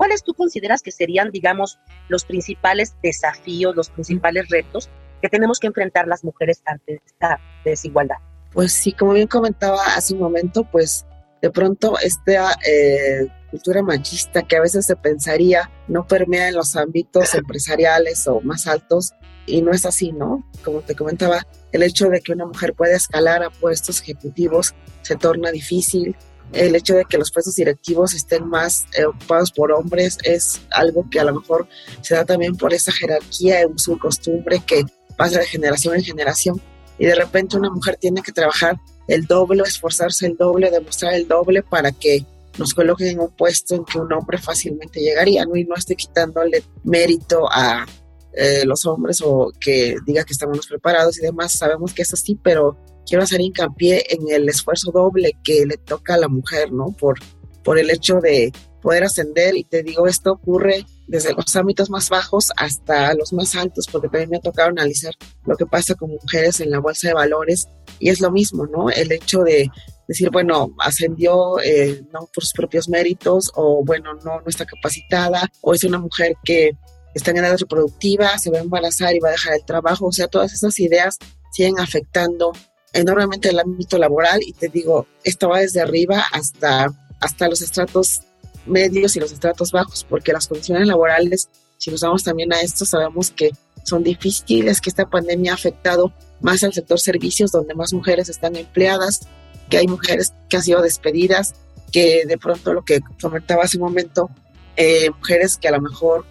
¿Cuáles 0.02 0.24
tú 0.24 0.34
consideras 0.34 0.82
que 0.82 0.92
serían, 0.92 1.30
digamos, 1.30 1.78
los 2.10 2.26
principales 2.26 2.96
desafíos, 3.04 3.76
los 3.76 3.92
principales 3.92 4.50
retos 4.50 4.90
que 5.22 5.30
tenemos 5.30 5.60
que 5.60 5.68
enfrentar 5.68 6.08
las 6.08 6.24
mujeres 6.24 6.64
ante 6.66 7.04
esta 7.06 7.40
desigualdad? 7.64 8.16
Pues 8.52 8.74
sí, 8.74 8.94
como 8.94 9.14
bien 9.14 9.28
comentaba 9.28 9.80
hace 9.96 10.16
un 10.16 10.22
momento, 10.22 10.64
pues 10.64 11.06
de 11.40 11.52
pronto 11.52 12.00
esta 12.00 12.58
eh, 12.68 13.28
cultura 13.52 13.84
machista 13.84 14.42
que 14.42 14.56
a 14.56 14.62
veces 14.62 14.88
se 14.88 14.96
pensaría 14.96 15.70
no 15.88 16.08
permea 16.08 16.48
en 16.48 16.56
los 16.56 16.76
ámbitos 16.76 17.36
empresariales 17.36 18.26
o 18.26 18.42
más 18.42 18.66
altos 18.66 19.14
y 19.46 19.62
no 19.62 19.72
es 19.72 19.86
así, 19.86 20.14
¿no? 20.14 20.44
Como 20.66 20.82
te 20.82 20.96
comentaba, 20.96 21.46
el 21.72 21.84
hecho 21.84 22.10
de 22.10 22.22
que 22.22 22.34
una 22.34 22.46
mujer 22.46 22.74
pueda 22.74 22.96
escalar 22.96 23.44
a 23.44 23.50
puestos 23.50 24.02
ejecutivos 24.02 24.74
se 25.02 25.16
torna 25.16 25.52
difícil, 25.52 26.16
el 26.54 26.76
hecho 26.76 26.96
de 26.96 27.06
que 27.06 27.18
los 27.18 27.32
puestos 27.32 27.56
directivos 27.56 28.14
estén 28.14 28.48
más 28.48 28.86
eh, 28.98 29.06
ocupados 29.06 29.52
por 29.52 29.72
hombres 29.72 30.18
es 30.24 30.62
algo 30.72 31.08
que 31.10 31.20
a 31.20 31.24
lo 31.24 31.40
mejor 31.40 31.68
se 32.02 32.16
da 32.16 32.26
también 32.26 32.56
por 32.58 32.74
esa 32.74 32.92
jerarquía, 32.92 33.62
su 33.78 33.98
costumbre 33.98 34.62
que 34.66 34.84
pasa 35.18 35.40
de 35.40 35.46
generación 35.46 35.96
en 35.96 36.04
generación 36.04 36.62
y 36.98 37.06
de 37.06 37.16
repente 37.16 37.58
una 37.58 37.70
mujer 37.70 37.98
tiene 38.00 38.22
que 38.22 38.32
trabajar 38.32 38.78
el 39.08 39.26
doble, 39.26 39.64
esforzarse 39.64 40.26
el 40.26 40.36
doble, 40.38 40.70
demostrar 40.70 41.14
el 41.14 41.28
doble 41.28 41.64
para 41.64 41.92
que 41.92 42.26
nos 42.58 42.74
coloquen 42.74 43.08
en 43.08 43.20
un 43.20 43.32
puesto 43.32 43.76
en 43.76 43.86
que 43.86 43.98
un 43.98 44.12
hombre 44.12 44.38
fácilmente 44.38 45.00
llegaría, 45.00 45.46
¿no? 45.46 45.56
Y 45.56 45.64
no 45.64 45.76
esté 45.76 45.96
quitándole 45.96 46.64
mérito 46.84 47.48
a 47.50 47.86
eh, 48.34 48.64
los 48.66 48.86
hombres 48.86 49.22
o 49.24 49.52
que 49.60 49.96
diga 50.06 50.24
que 50.24 50.34
estamos 50.34 50.68
preparados 50.68 51.20
y 51.20 51.22
demás. 51.22 51.54
Sabemos 51.54 51.94
que 51.94 52.02
es 52.04 52.14
así, 52.14 52.40
pero 52.42 52.78
quiero 53.06 53.24
hacer 53.24 53.42
hincapié 53.42 54.06
en 54.10 54.30
el 54.30 54.48
esfuerzo 54.50 54.92
doble 54.92 55.38
que 55.44 55.66
le 55.66 55.78
toca 55.78 56.16
a 56.16 56.18
la 56.18 56.28
mujer, 56.28 56.72
¿no? 56.72 56.96
Por, 56.98 57.20
por 57.64 57.78
el 57.78 57.90
hecho 57.90 58.20
de 58.20 58.52
poder 58.82 59.04
ascender 59.04 59.56
y 59.56 59.64
te 59.64 59.84
digo, 59.84 60.08
esto 60.08 60.34
ocurre 60.34 60.86
desde 61.08 61.34
los 61.34 61.56
ámbitos 61.56 61.90
más 61.90 62.10
bajos 62.10 62.52
hasta 62.58 63.14
los 63.14 63.32
más 63.34 63.56
altos, 63.56 63.86
porque 63.92 64.08
también 64.08 64.30
me 64.30 64.38
ha 64.38 64.42
tocado 64.42 64.70
analizar 64.70 65.14
lo 65.46 65.56
que 65.56 65.66
pasa 65.66 65.94
con 65.96 66.10
mujeres 66.10 66.60
en 66.60 66.72
la 66.72 66.80
bolsa 66.80 67.10
de 67.10 67.14
valores 67.14 67.68
y 68.00 68.10
es 68.10 68.22
lo 68.22 68.32
mismo, 68.32 68.66
¿no? 68.66 68.90
El 68.90 69.12
hecho 69.12 69.44
de 69.44 69.70
decir, 70.08 70.30
bueno, 70.32 70.74
ascendió 70.80 71.60
eh, 71.60 72.02
no 72.12 72.22
por 72.34 72.44
sus 72.44 72.54
propios 72.54 72.90
méritos 72.90 73.52
o 73.56 73.84
bueno, 73.86 74.14
no, 74.26 74.42
no 74.42 74.48
está 74.48 74.66
capacitada 74.66 75.50
o 75.62 75.74
es 75.74 75.84
una 75.84 76.00
mujer 76.00 76.34
que 76.44 76.72
está 77.14 77.32
en 77.32 77.38
edad 77.38 77.58
reproductiva, 77.58 78.38
se 78.38 78.52
va 78.52 78.60
a 78.60 78.62
embarazar 78.62 79.16
y 79.16 79.20
va 79.20 79.30
a 79.30 79.34
dejar 79.34 79.54
el 79.54 79.66
trabajo, 79.66 80.08
o 80.08 80.12
sea, 80.12 80.28
todas 80.28 80.54
esas 80.54 80.80
ideas 80.80 81.18
siguen 81.52 81.80
afectando 81.80 82.52
enormemente 82.94 83.50
el 83.50 83.60
ámbito 83.60 83.98
laboral 83.98 84.42
y 84.46 84.54
te 84.54 84.68
digo, 84.70 85.08
esto 85.24 85.50
va 85.50 85.60
desde 85.60 85.82
arriba 85.82 86.24
hasta, 86.32 86.88
hasta 87.20 87.48
los 87.48 87.62
estratos 87.62 88.22
medios 88.66 89.16
y 89.16 89.20
los 89.20 89.32
estratos 89.32 89.72
bajos, 89.72 90.06
porque 90.08 90.34
las 90.34 90.48
condiciones 90.48 90.88
laborales, 90.88 91.50
si 91.78 91.92
nos 91.92 92.02
vamos 92.02 92.24
también 92.24 92.54
a 92.54 92.62
esto, 92.62 92.86
sabemos 92.86 93.32
que 93.32 93.52
son 93.84 94.04
difíciles, 94.04 94.82
que 94.82 94.90
esta 94.90 95.10
pandemia 95.10 95.54
ha 95.54 95.56
afectado 95.56 96.14
más 96.42 96.64
al 96.64 96.74
sector 96.74 97.00
servicios, 97.00 97.52
donde 97.52 97.74
más 97.74 97.94
mujeres 97.94 98.30
están 98.30 98.56
empleadas, 98.56 99.28
que 99.70 99.78
hay 99.78 99.88
mujeres 99.88 100.34
que 100.50 100.58
han 100.58 100.64
sido 100.64 100.82
despedidas, 100.82 101.54
que 101.92 102.26
de 102.26 102.38
pronto 102.38 102.74
lo 102.74 102.84
que 102.84 103.00
comentaba 103.22 103.64
hace 103.64 103.78
un 103.78 103.84
momento, 103.84 104.30
eh, 104.76 105.10
mujeres 105.10 105.58
que 105.58 105.68
a 105.68 105.72
lo 105.72 105.82
mejor 105.82 106.26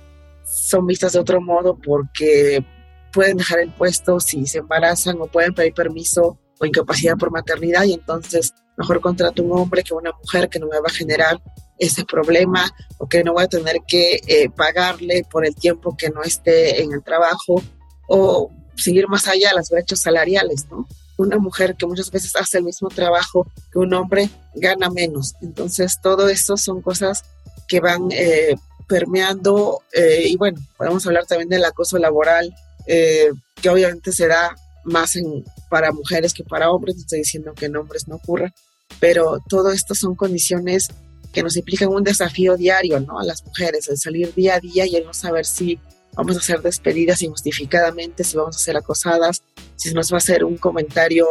son 0.45 0.87
vistas 0.87 1.13
de 1.13 1.21
otro 1.21 1.41
modo 1.41 1.79
porque 1.79 2.65
pueden 3.13 3.37
dejar 3.37 3.61
el 3.61 3.73
puesto 3.73 4.21
si 4.21 4.47
se 4.47 4.59
embarazan 4.59 5.21
o 5.21 5.27
pueden 5.27 5.55
pedir 5.55 5.75
permiso 5.75 6.39
o 6.59 6.67
incapacidad 6.67 7.17
por 7.17 7.31
maternidad 7.31 7.85
y 7.85 7.95
entonces 7.95 8.55
mejor 8.77 9.01
contrato 9.01 9.43
un 9.43 9.59
hombre 9.59 9.83
que 9.83 9.95
una 9.95 10.13
mujer 10.13 10.49
que 10.49 10.59
no 10.59 10.67
me 10.67 10.79
va 10.79 10.87
a 10.87 10.93
generar 10.93 11.41
ese 11.79 12.05
problema 12.05 12.71
o 12.99 13.09
que 13.09 13.25
no 13.25 13.33
voy 13.33 13.45
a 13.45 13.49
tener 13.49 13.77
que 13.87 14.21
eh, 14.27 14.51
pagarle 14.51 15.25
por 15.31 15.47
el 15.47 15.55
tiempo 15.55 15.97
que 15.97 16.11
no 16.11 16.23
esté 16.23 16.83
en 16.83 16.93
el 16.93 17.03
trabajo 17.03 17.63
o 18.07 18.51
seguir 18.77 19.09
más 19.09 19.29
allá 19.29 19.53
las 19.55 19.71
brechas 19.71 20.01
salariales, 20.01 20.67
¿no? 20.71 20.87
Una 21.17 21.39
mujer 21.39 21.77
que 21.77 21.87
muchas 21.87 22.11
veces 22.11 22.35
hace 22.37 22.59
el 22.59 22.65
mismo 22.65 22.89
trabajo 22.89 23.47
que 23.73 23.79
un 23.79 23.93
hombre 23.93 24.31
gana 24.55 24.89
menos. 24.89 25.35
Entonces, 25.43 25.99
todo 26.03 26.29
eso 26.29 26.57
son 26.57 26.81
cosas 26.81 27.25
que 27.69 27.81
van 27.81 28.09
eh, 28.11 28.57
permeando 28.91 29.83
eh, 29.93 30.25
y 30.27 30.37
bueno, 30.37 30.61
podemos 30.77 31.07
hablar 31.07 31.25
también 31.25 31.49
del 31.49 31.65
acoso 31.65 31.97
laboral, 31.97 32.53
que 32.87 33.69
obviamente 33.71 34.11
se 34.11 34.27
da 34.27 34.57
más 34.83 35.15
en, 35.15 35.45
para 35.69 35.93
mujeres 35.93 36.35
que 36.35 36.43
para 36.43 36.73
hombres, 36.73 36.97
no 36.97 37.03
estoy 37.03 37.21
diciendo 37.21 37.55
que 37.55 37.67
en 37.67 37.77
hombres 37.77 38.09
no 38.09 38.17
ocurra, 38.17 38.53
pero 38.99 39.39
todo 39.49 39.71
esto 39.71 39.95
son 39.95 40.17
condiciones 40.17 40.89
que 41.33 41.45
nos 41.45 41.57
implican 41.57 41.89
un 41.89 42.03
desafío 42.03 42.57
diario, 42.57 42.99
¿no? 42.99 43.21
A 43.21 43.25
las 43.25 43.45
mujeres, 43.45 43.89
el 43.89 43.99
salir 43.99 44.35
día 44.35 44.57
a 44.57 44.61
día 44.61 44.87
y 44.87 44.97
el 44.97 45.05
no 45.05 45.15
saber 45.15 45.47
si 45.47 45.79
vamos 46.15 46.37
a 46.37 46.41
ser 46.41 46.61
despedidas 46.61 47.23
injustificadamente, 47.23 48.25
si 48.25 48.37
vamos 48.37 48.57
a 48.57 48.59
ser 48.59 48.77
acosadas, 48.77 49.43
si 49.77 49.95
nos 49.95 50.11
va 50.11 50.17
a 50.17 50.19
hacer 50.19 50.45
un 50.45 50.57
comentario, 50.57 51.27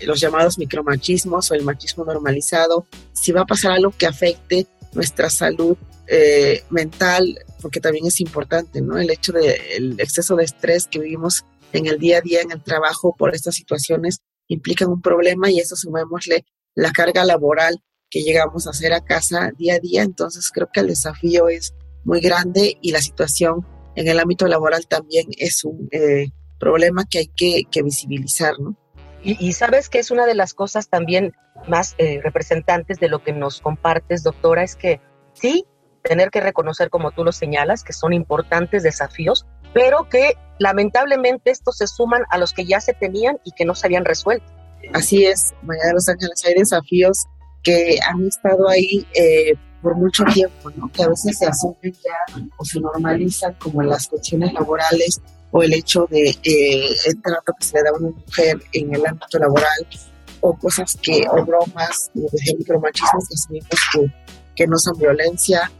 los 0.00 0.20
llamados 0.20 0.58
micromachismos 0.58 1.50
o 1.50 1.54
el 1.54 1.62
machismo 1.62 2.04
normalizado, 2.04 2.86
si 3.12 3.32
va 3.32 3.42
a 3.42 3.46
pasar 3.46 3.72
algo 3.72 3.94
que 3.96 4.06
afecte 4.06 4.66
nuestra 4.92 5.30
salud 5.30 5.76
eh, 6.06 6.64
mental, 6.70 7.38
porque 7.60 7.80
también 7.80 8.06
es 8.06 8.20
importante, 8.20 8.80
¿no? 8.80 8.98
El 8.98 9.10
hecho 9.10 9.32
del 9.32 9.98
exceso 9.98 10.36
de 10.36 10.44
estrés 10.44 10.86
que 10.86 10.98
vivimos 10.98 11.44
en 11.72 11.86
el 11.86 11.98
día 11.98 12.18
a 12.18 12.20
día, 12.20 12.40
en 12.40 12.52
el 12.52 12.62
trabajo, 12.62 13.14
por 13.16 13.34
estas 13.34 13.54
situaciones, 13.54 14.18
implican 14.48 14.88
un 14.88 15.00
problema 15.00 15.50
y 15.50 15.60
eso 15.60 15.76
sumémosle 15.76 16.44
la 16.74 16.90
carga 16.92 17.24
laboral 17.24 17.82
que 18.10 18.22
llegamos 18.22 18.66
a 18.66 18.70
hacer 18.70 18.92
a 18.92 19.04
casa 19.04 19.52
día 19.56 19.76
a 19.76 19.78
día. 19.78 20.02
Entonces 20.02 20.50
creo 20.52 20.68
que 20.72 20.80
el 20.80 20.88
desafío 20.88 21.48
es 21.48 21.74
muy 22.04 22.20
grande 22.20 22.76
y 22.82 22.92
la 22.92 23.00
situación 23.00 23.66
en 23.94 24.08
el 24.08 24.18
ámbito 24.18 24.46
laboral 24.46 24.86
también 24.86 25.26
es 25.38 25.64
un 25.64 25.88
eh, 25.92 26.30
problema 26.58 27.04
que 27.08 27.18
hay 27.18 27.64
que, 27.66 27.82
visibilizar, 27.82 28.58
¿no? 28.58 28.76
Y, 29.24 29.52
sabes 29.52 29.88
que 29.88 30.00
es 30.00 30.10
una 30.10 30.26
de 30.26 30.34
las 30.34 30.52
cosas 30.52 30.88
también 30.88 31.32
más 31.68 31.94
eh, 31.98 32.20
representantes 32.24 32.98
de 32.98 33.08
lo 33.08 33.22
que 33.22 33.32
nos 33.32 33.60
compartes, 33.60 34.24
doctora, 34.24 34.64
es 34.64 34.74
que 34.74 35.00
sí, 35.32 35.64
tener 36.02 36.30
que 36.30 36.40
reconocer, 36.40 36.90
como 36.90 37.12
tú 37.12 37.24
lo 37.24 37.32
señalas, 37.32 37.84
que 37.84 37.92
son 37.92 38.12
importantes 38.12 38.82
desafíos, 38.82 39.46
pero 39.72 40.08
que 40.08 40.34
lamentablemente 40.58 41.50
estos 41.50 41.76
se 41.78 41.86
suman 41.86 42.22
a 42.30 42.38
los 42.38 42.52
que 42.52 42.64
ya 42.64 42.80
se 42.80 42.92
tenían 42.92 43.38
y 43.44 43.52
que 43.52 43.64
no 43.64 43.74
se 43.74 43.86
habían 43.86 44.04
resuelto. 44.04 44.46
Así 44.92 45.24
es, 45.24 45.54
María 45.62 45.84
de 45.86 45.92
los 45.94 46.08
Ángeles, 46.08 46.42
hay 46.44 46.54
desafíos 46.54 47.26
que 47.62 47.98
han 48.08 48.26
estado 48.26 48.68
ahí 48.68 49.06
eh, 49.14 49.54
por 49.80 49.96
mucho 49.96 50.24
tiempo, 50.24 50.70
¿no? 50.76 50.90
que 50.92 51.02
a 51.02 51.08
veces 51.08 51.38
se 51.38 51.46
asumen 51.46 51.92
ya 51.92 52.42
o 52.56 52.64
se 52.64 52.80
normalizan 52.80 53.54
como 53.54 53.82
las 53.82 54.08
cuestiones 54.08 54.52
laborales 54.52 55.20
o 55.50 55.62
el 55.62 55.74
hecho 55.74 56.06
de 56.10 56.30
eh, 56.30 56.96
el 57.06 57.22
trato 57.22 57.52
que 57.58 57.64
se 57.64 57.76
le 57.76 57.82
da 57.84 57.90
a 57.90 57.94
una 57.94 58.10
mujer 58.10 58.56
en 58.72 58.94
el 58.94 59.06
ámbito 59.06 59.38
laboral 59.38 59.86
o 60.40 60.56
cosas 60.56 60.96
que, 61.00 61.24
o 61.30 61.44
bromas, 61.44 62.10
o 62.16 62.28
micromachismos 62.58 63.28
que 63.28 63.34
asumimos 63.34 63.68
que, 63.92 64.12
que 64.56 64.66
no 64.66 64.76
son 64.76 64.98
violencia. 64.98 65.70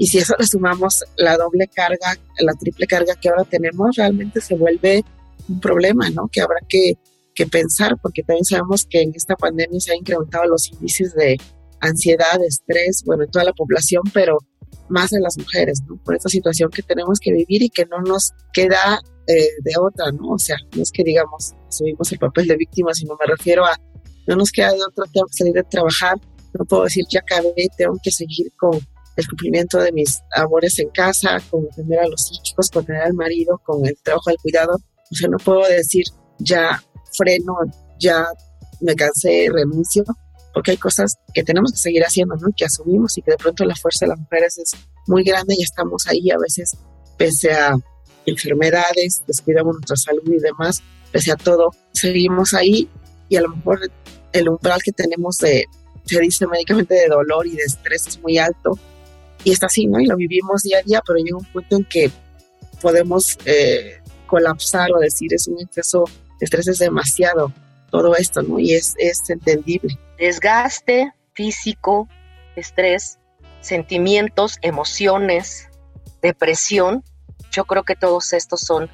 Y 0.00 0.06
si 0.06 0.16
eso 0.16 0.34
le 0.38 0.46
sumamos 0.46 1.04
la 1.18 1.36
doble 1.36 1.68
carga, 1.68 2.16
la 2.38 2.54
triple 2.54 2.86
carga 2.86 3.14
que 3.16 3.28
ahora 3.28 3.44
tenemos, 3.44 3.96
realmente 3.96 4.40
se 4.40 4.54
vuelve 4.54 5.04
un 5.46 5.60
problema, 5.60 6.08
¿no? 6.08 6.26
Que 6.32 6.40
habrá 6.40 6.56
que, 6.66 6.94
que 7.34 7.46
pensar, 7.46 7.98
porque 8.00 8.22
también 8.22 8.46
sabemos 8.46 8.86
que 8.88 9.02
en 9.02 9.12
esta 9.14 9.36
pandemia 9.36 9.78
se 9.78 9.92
han 9.92 9.98
incrementado 9.98 10.46
los 10.46 10.72
índices 10.72 11.12
de 11.12 11.36
ansiedad, 11.80 12.42
estrés, 12.48 13.02
bueno, 13.04 13.24
en 13.24 13.30
toda 13.30 13.44
la 13.44 13.52
población, 13.52 14.02
pero 14.14 14.38
más 14.88 15.12
en 15.12 15.20
las 15.20 15.36
mujeres, 15.36 15.82
¿no? 15.86 16.02
Por 16.02 16.16
esta 16.16 16.30
situación 16.30 16.70
que 16.70 16.82
tenemos 16.82 17.20
que 17.20 17.34
vivir 17.34 17.62
y 17.62 17.68
que 17.68 17.84
no 17.84 18.00
nos 18.00 18.30
queda 18.54 19.02
eh, 19.26 19.48
de 19.62 19.72
otra, 19.78 20.10
¿no? 20.12 20.30
O 20.30 20.38
sea, 20.38 20.56
no 20.74 20.82
es 20.82 20.92
que 20.92 21.04
digamos, 21.04 21.52
subimos 21.68 22.10
el 22.10 22.18
papel 22.18 22.46
de 22.46 22.56
víctima, 22.56 22.94
sino 22.94 23.18
me 23.20 23.26
refiero 23.26 23.66
a, 23.66 23.78
no 24.26 24.36
nos 24.36 24.50
queda 24.50 24.72
de 24.72 24.78
otra, 24.82 25.04
tengo 25.12 25.26
que 25.26 25.36
salir 25.36 25.52
de 25.52 25.64
trabajar, 25.64 26.14
no 26.58 26.64
puedo 26.64 26.84
decir, 26.84 27.04
ya 27.10 27.20
acabé, 27.20 27.68
tengo 27.76 27.98
que 28.02 28.10
seguir 28.10 28.50
con 28.56 28.80
el 29.16 29.26
cumplimiento 29.26 29.78
de 29.78 29.92
mis 29.92 30.20
labores 30.36 30.78
en 30.78 30.88
casa, 30.90 31.38
con 31.50 31.66
atender 31.70 32.00
a 32.00 32.08
los 32.08 32.30
hijos, 32.32 32.70
con 32.70 32.84
tener 32.84 33.02
al 33.02 33.14
marido, 33.14 33.60
con 33.64 33.84
el 33.86 33.96
trabajo 34.02 34.30
del 34.30 34.38
cuidado. 34.38 34.76
O 35.10 35.14
sea, 35.14 35.28
no 35.28 35.38
puedo 35.38 35.66
decir, 35.68 36.04
ya 36.38 36.82
freno, 37.12 37.54
ya 37.98 38.26
me 38.80 38.94
cansé, 38.94 39.48
renuncio, 39.52 40.04
porque 40.54 40.72
hay 40.72 40.76
cosas 40.76 41.14
que 41.34 41.42
tenemos 41.42 41.72
que 41.72 41.78
seguir 41.78 42.02
haciendo, 42.02 42.36
¿no? 42.36 42.48
Que 42.56 42.64
asumimos 42.64 43.16
y 43.18 43.22
que 43.22 43.32
de 43.32 43.36
pronto 43.36 43.64
la 43.64 43.74
fuerza 43.74 44.06
de 44.06 44.10
las 44.10 44.18
mujeres 44.18 44.58
es 44.58 44.72
muy 45.06 45.22
grande 45.24 45.54
y 45.58 45.62
estamos 45.62 46.06
ahí 46.06 46.30
a 46.30 46.38
veces, 46.38 46.76
pese 47.18 47.52
a 47.52 47.74
enfermedades, 48.26 49.22
descuidamos 49.26 49.74
nuestra 49.74 49.96
salud 49.96 50.22
y 50.26 50.38
demás, 50.38 50.82
pese 51.12 51.32
a 51.32 51.36
todo, 51.36 51.70
seguimos 51.92 52.54
ahí 52.54 52.88
y 53.28 53.36
a 53.36 53.42
lo 53.42 53.48
mejor 53.50 53.80
el 54.32 54.48
umbral 54.48 54.80
que 54.82 54.92
tenemos 54.92 55.36
de, 55.38 55.64
se 56.04 56.20
dice 56.20 56.46
médicamente, 56.46 56.94
de 56.94 57.08
dolor 57.08 57.46
y 57.46 57.56
de 57.56 57.62
estrés 57.62 58.06
es 58.06 58.20
muy 58.20 58.38
alto 58.38 58.78
y 59.44 59.52
está 59.52 59.66
así, 59.66 59.86
¿no? 59.86 60.00
Y 60.00 60.06
lo 60.06 60.16
vivimos 60.16 60.62
día 60.62 60.78
a 60.78 60.82
día, 60.82 61.02
pero 61.06 61.18
llega 61.18 61.36
un 61.36 61.44
punto 61.44 61.76
en 61.76 61.84
que 61.84 62.10
podemos 62.80 63.38
eh, 63.44 63.98
colapsar 64.26 64.90
o 64.92 64.98
decir 64.98 65.32
es 65.34 65.48
un 65.48 65.60
exceso 65.60 66.04
de 66.38 66.44
estrés, 66.44 66.68
es 66.68 66.78
demasiado 66.78 67.52
todo 67.90 68.14
esto, 68.16 68.42
¿no? 68.42 68.58
Y 68.58 68.74
es, 68.74 68.94
es 68.98 69.28
entendible. 69.28 69.98
Desgaste 70.18 71.12
físico, 71.32 72.08
estrés, 72.56 73.18
sentimientos, 73.60 74.58
emociones, 74.62 75.68
depresión, 76.22 77.02
yo 77.50 77.64
creo 77.64 77.82
que 77.82 77.96
todos 77.96 78.32
estos 78.32 78.60
son 78.60 78.88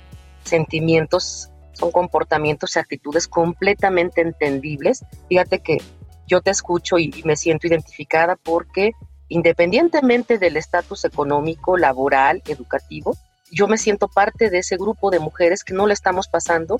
sentimientos, 0.44 1.50
son 1.72 1.90
comportamientos 1.90 2.76
y 2.76 2.78
actitudes 2.78 3.28
completamente 3.28 4.22
entendibles. 4.22 5.04
Fíjate 5.28 5.60
que 5.60 5.78
yo 6.26 6.40
te 6.40 6.50
escucho 6.50 6.98
y 6.98 7.22
me 7.24 7.36
siento 7.36 7.66
identificada 7.66 8.36
porque 8.36 8.92
independientemente 9.28 10.38
del 10.38 10.56
estatus 10.56 11.04
económico, 11.04 11.76
laboral, 11.76 12.42
educativo, 12.46 13.16
yo 13.50 13.68
me 13.68 13.78
siento 13.78 14.08
parte 14.08 14.50
de 14.50 14.58
ese 14.58 14.76
grupo 14.76 15.10
de 15.10 15.20
mujeres 15.20 15.64
que 15.64 15.74
no 15.74 15.86
le 15.86 15.94
estamos 15.94 16.28
pasando 16.28 16.78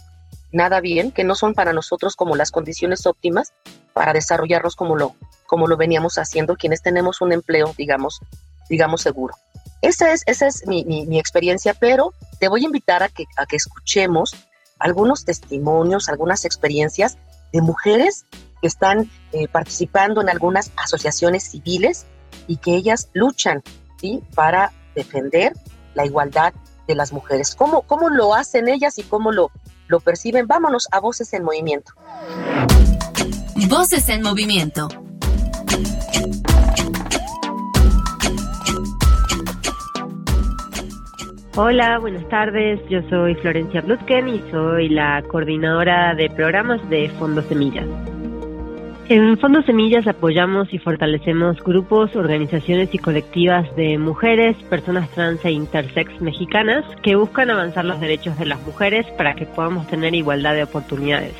nada 0.52 0.80
bien, 0.80 1.12
que 1.12 1.24
no 1.24 1.34
son 1.34 1.54
para 1.54 1.72
nosotros 1.72 2.16
como 2.16 2.36
las 2.36 2.50
condiciones 2.50 3.06
óptimas 3.06 3.52
para 3.92 4.12
desarrollarnos 4.12 4.76
como 4.76 4.96
lo, 4.96 5.14
como 5.46 5.66
lo 5.66 5.76
veníamos 5.76 6.18
haciendo, 6.18 6.56
quienes 6.56 6.82
tenemos 6.82 7.20
un 7.20 7.32
empleo, 7.32 7.74
digamos, 7.76 8.20
digamos 8.68 9.02
seguro. 9.02 9.34
Esa 9.82 10.12
es, 10.12 10.22
esa 10.26 10.46
es 10.46 10.66
mi, 10.66 11.18
experiencia, 11.18 11.74
pero 11.74 12.12
te 12.40 12.48
voy 12.48 12.62
a 12.62 12.66
invitar 12.66 13.02
a 13.02 13.08
que, 13.08 13.24
a 13.36 13.46
que 13.46 13.56
escuchemos 13.56 14.34
algunos 14.78 15.24
testimonios, 15.24 16.08
algunas 16.08 16.44
experiencias 16.44 17.18
de 17.52 17.60
mujeres 17.60 18.26
que 18.60 18.66
están 18.66 19.10
eh, 19.32 19.48
participando 19.48 20.20
en 20.20 20.28
algunas 20.28 20.72
asociaciones 20.76 21.44
civiles 21.44 22.06
y 22.46 22.56
que 22.56 22.76
ellas 22.76 23.08
luchan 23.12 23.62
¿sí? 24.00 24.22
para 24.34 24.72
defender 24.94 25.52
la 25.94 26.06
igualdad 26.06 26.54
de 26.86 26.94
las 26.94 27.12
mujeres. 27.12 27.54
¿Cómo, 27.54 27.82
cómo 27.82 28.08
lo 28.10 28.34
hacen 28.34 28.68
ellas 28.68 28.98
y 28.98 29.02
cómo 29.02 29.32
lo, 29.32 29.50
lo 29.88 30.00
perciben? 30.00 30.46
Vámonos 30.46 30.88
a 30.92 31.00
Voces 31.00 31.32
en 31.32 31.44
Movimiento. 31.44 31.92
Voces 33.68 34.08
en 34.08 34.22
Movimiento. 34.22 34.88
Hola, 41.58 41.98
buenas 41.98 42.28
tardes. 42.28 42.80
Yo 42.90 43.00
soy 43.08 43.34
Florencia 43.36 43.80
Blutken 43.80 44.28
y 44.28 44.44
soy 44.50 44.90
la 44.90 45.22
coordinadora 45.22 46.14
de 46.14 46.28
programas 46.28 46.86
de 46.90 47.08
Fondo 47.18 47.40
Semillas. 47.40 47.86
En 49.08 49.38
Fondo 49.38 49.62
Semillas 49.62 50.08
apoyamos 50.08 50.74
y 50.74 50.80
fortalecemos 50.80 51.62
grupos, 51.62 52.16
organizaciones 52.16 52.92
y 52.92 52.98
colectivas 52.98 53.64
de 53.76 53.98
mujeres, 53.98 54.56
personas 54.68 55.08
trans 55.10 55.44
e 55.44 55.52
intersex 55.52 56.20
mexicanas 56.20 56.84
que 57.04 57.14
buscan 57.14 57.50
avanzar 57.50 57.84
los 57.84 58.00
derechos 58.00 58.36
de 58.36 58.46
las 58.46 58.60
mujeres 58.66 59.06
para 59.16 59.36
que 59.36 59.46
podamos 59.46 59.86
tener 59.86 60.12
igualdad 60.12 60.54
de 60.54 60.64
oportunidades. 60.64 61.34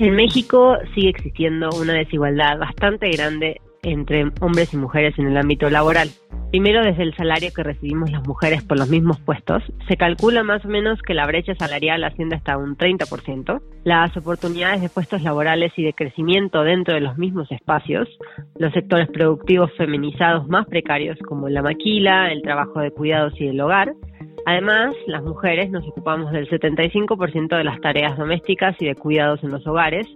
En 0.00 0.16
México 0.16 0.76
sigue 0.92 1.10
existiendo 1.10 1.70
una 1.80 1.92
desigualdad 1.92 2.58
bastante 2.58 3.08
grande 3.12 3.60
entre 3.86 4.30
hombres 4.40 4.74
y 4.74 4.76
mujeres 4.76 5.18
en 5.18 5.26
el 5.26 5.36
ámbito 5.36 5.70
laboral. 5.70 6.08
Primero, 6.50 6.82
desde 6.84 7.02
el 7.02 7.14
salario 7.14 7.50
que 7.54 7.62
recibimos 7.62 8.10
las 8.10 8.26
mujeres 8.26 8.62
por 8.62 8.78
los 8.78 8.88
mismos 8.88 9.20
puestos, 9.20 9.62
se 9.88 9.96
calcula 9.96 10.42
más 10.42 10.64
o 10.64 10.68
menos 10.68 11.00
que 11.02 11.14
la 11.14 11.26
brecha 11.26 11.54
salarial 11.54 12.04
asciende 12.04 12.36
hasta 12.36 12.56
un 12.56 12.76
30%. 12.76 13.60
Las 13.84 14.16
oportunidades 14.16 14.80
de 14.80 14.88
puestos 14.88 15.22
laborales 15.22 15.72
y 15.76 15.84
de 15.84 15.92
crecimiento 15.92 16.62
dentro 16.62 16.94
de 16.94 17.00
los 17.00 17.18
mismos 17.18 17.50
espacios, 17.52 18.08
los 18.58 18.72
sectores 18.72 19.08
productivos 19.08 19.70
feminizados 19.76 20.48
más 20.48 20.66
precarios 20.66 21.18
como 21.26 21.48
la 21.48 21.62
maquila, 21.62 22.30
el 22.32 22.42
trabajo 22.42 22.80
de 22.80 22.90
cuidados 22.90 23.40
y 23.40 23.48
el 23.48 23.60
hogar, 23.60 23.92
Además, 24.48 24.94
las 25.08 25.24
mujeres 25.24 25.72
nos 25.72 25.84
ocupamos 25.88 26.30
del 26.30 26.48
75% 26.48 27.56
de 27.56 27.64
las 27.64 27.80
tareas 27.80 28.16
domésticas 28.16 28.76
y 28.78 28.86
de 28.86 28.94
cuidados 28.94 29.42
en 29.42 29.50
los 29.50 29.66
hogares, 29.66 30.06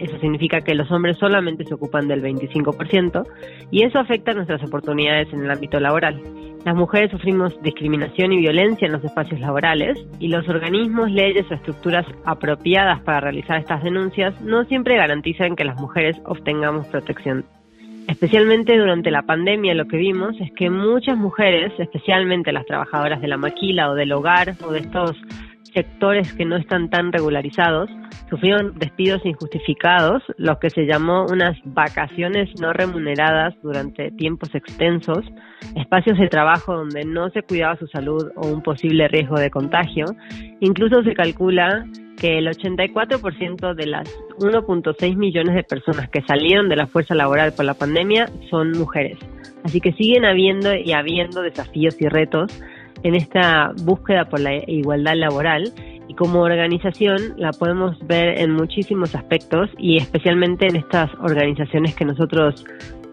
eso 0.00 0.18
significa 0.18 0.60
que 0.62 0.74
los 0.74 0.90
hombres 0.90 1.18
solamente 1.18 1.64
se 1.64 1.74
ocupan 1.74 2.08
del 2.08 2.22
25% 2.22 3.26
y 3.70 3.84
eso 3.84 3.98
afecta 3.98 4.32
nuestras 4.32 4.62
oportunidades 4.62 5.32
en 5.32 5.44
el 5.44 5.50
ámbito 5.50 5.78
laboral. 5.78 6.20
Las 6.64 6.74
mujeres 6.74 7.10
sufrimos 7.10 7.60
discriminación 7.62 8.32
y 8.32 8.38
violencia 8.38 8.86
en 8.86 8.92
los 8.92 9.04
espacios 9.04 9.40
laborales 9.40 9.98
y 10.18 10.28
los 10.28 10.46
organismos, 10.48 11.10
leyes 11.10 11.50
o 11.50 11.54
estructuras 11.54 12.06
apropiadas 12.24 13.00
para 13.00 13.20
realizar 13.20 13.58
estas 13.58 13.82
denuncias 13.82 14.38
no 14.42 14.64
siempre 14.64 14.96
garantizan 14.96 15.56
que 15.56 15.64
las 15.64 15.80
mujeres 15.80 16.16
obtengamos 16.24 16.86
protección. 16.88 17.44
Especialmente 18.08 18.76
durante 18.76 19.10
la 19.10 19.22
pandemia 19.22 19.74
lo 19.74 19.86
que 19.86 19.96
vimos 19.96 20.34
es 20.40 20.50
que 20.52 20.68
muchas 20.68 21.16
mujeres, 21.16 21.72
especialmente 21.78 22.52
las 22.52 22.66
trabajadoras 22.66 23.20
de 23.20 23.28
la 23.28 23.36
maquila 23.36 23.90
o 23.90 23.94
del 23.94 24.12
hogar 24.12 24.56
o 24.66 24.72
de 24.72 24.80
estos 24.80 25.16
sectores 25.72 26.32
que 26.34 26.44
no 26.44 26.56
están 26.56 26.90
tan 26.90 27.12
regularizados 27.12 27.90
sufrieron 28.28 28.78
despidos 28.78 29.24
injustificados, 29.24 30.22
lo 30.36 30.58
que 30.58 30.70
se 30.70 30.86
llamó 30.86 31.26
unas 31.30 31.56
vacaciones 31.64 32.48
no 32.60 32.72
remuneradas 32.72 33.54
durante 33.62 34.10
tiempos 34.12 34.54
extensos, 34.54 35.24
espacios 35.76 36.18
de 36.18 36.28
trabajo 36.28 36.76
donde 36.76 37.04
no 37.04 37.30
se 37.30 37.42
cuidaba 37.42 37.76
su 37.76 37.86
salud 37.88 38.30
o 38.36 38.46
un 38.46 38.62
posible 38.62 39.08
riesgo 39.08 39.38
de 39.38 39.50
contagio. 39.50 40.04
Incluso 40.60 41.02
se 41.02 41.14
calcula 41.14 41.84
que 42.16 42.38
el 42.38 42.46
84% 42.48 43.74
de 43.74 43.86
las 43.86 44.08
1.6 44.38 45.16
millones 45.16 45.54
de 45.54 45.64
personas 45.64 46.08
que 46.10 46.22
salieron 46.22 46.68
de 46.68 46.76
la 46.76 46.86
fuerza 46.86 47.14
laboral 47.14 47.52
por 47.52 47.64
la 47.64 47.74
pandemia 47.74 48.26
son 48.50 48.72
mujeres. 48.72 49.18
Así 49.64 49.80
que 49.80 49.92
siguen 49.92 50.24
habiendo 50.24 50.74
y 50.74 50.92
habiendo 50.92 51.42
desafíos 51.42 51.96
y 52.00 52.08
retos 52.08 52.60
en 53.02 53.14
esta 53.14 53.72
búsqueda 53.82 54.26
por 54.26 54.40
la 54.40 54.54
igualdad 54.66 55.14
laboral 55.14 55.72
y 56.08 56.14
como 56.14 56.40
organización 56.40 57.34
la 57.36 57.52
podemos 57.52 57.96
ver 58.06 58.38
en 58.38 58.52
muchísimos 58.52 59.14
aspectos 59.14 59.70
y 59.78 59.96
especialmente 59.96 60.66
en 60.66 60.76
estas 60.76 61.10
organizaciones 61.20 61.94
que 61.94 62.04
nosotros 62.04 62.64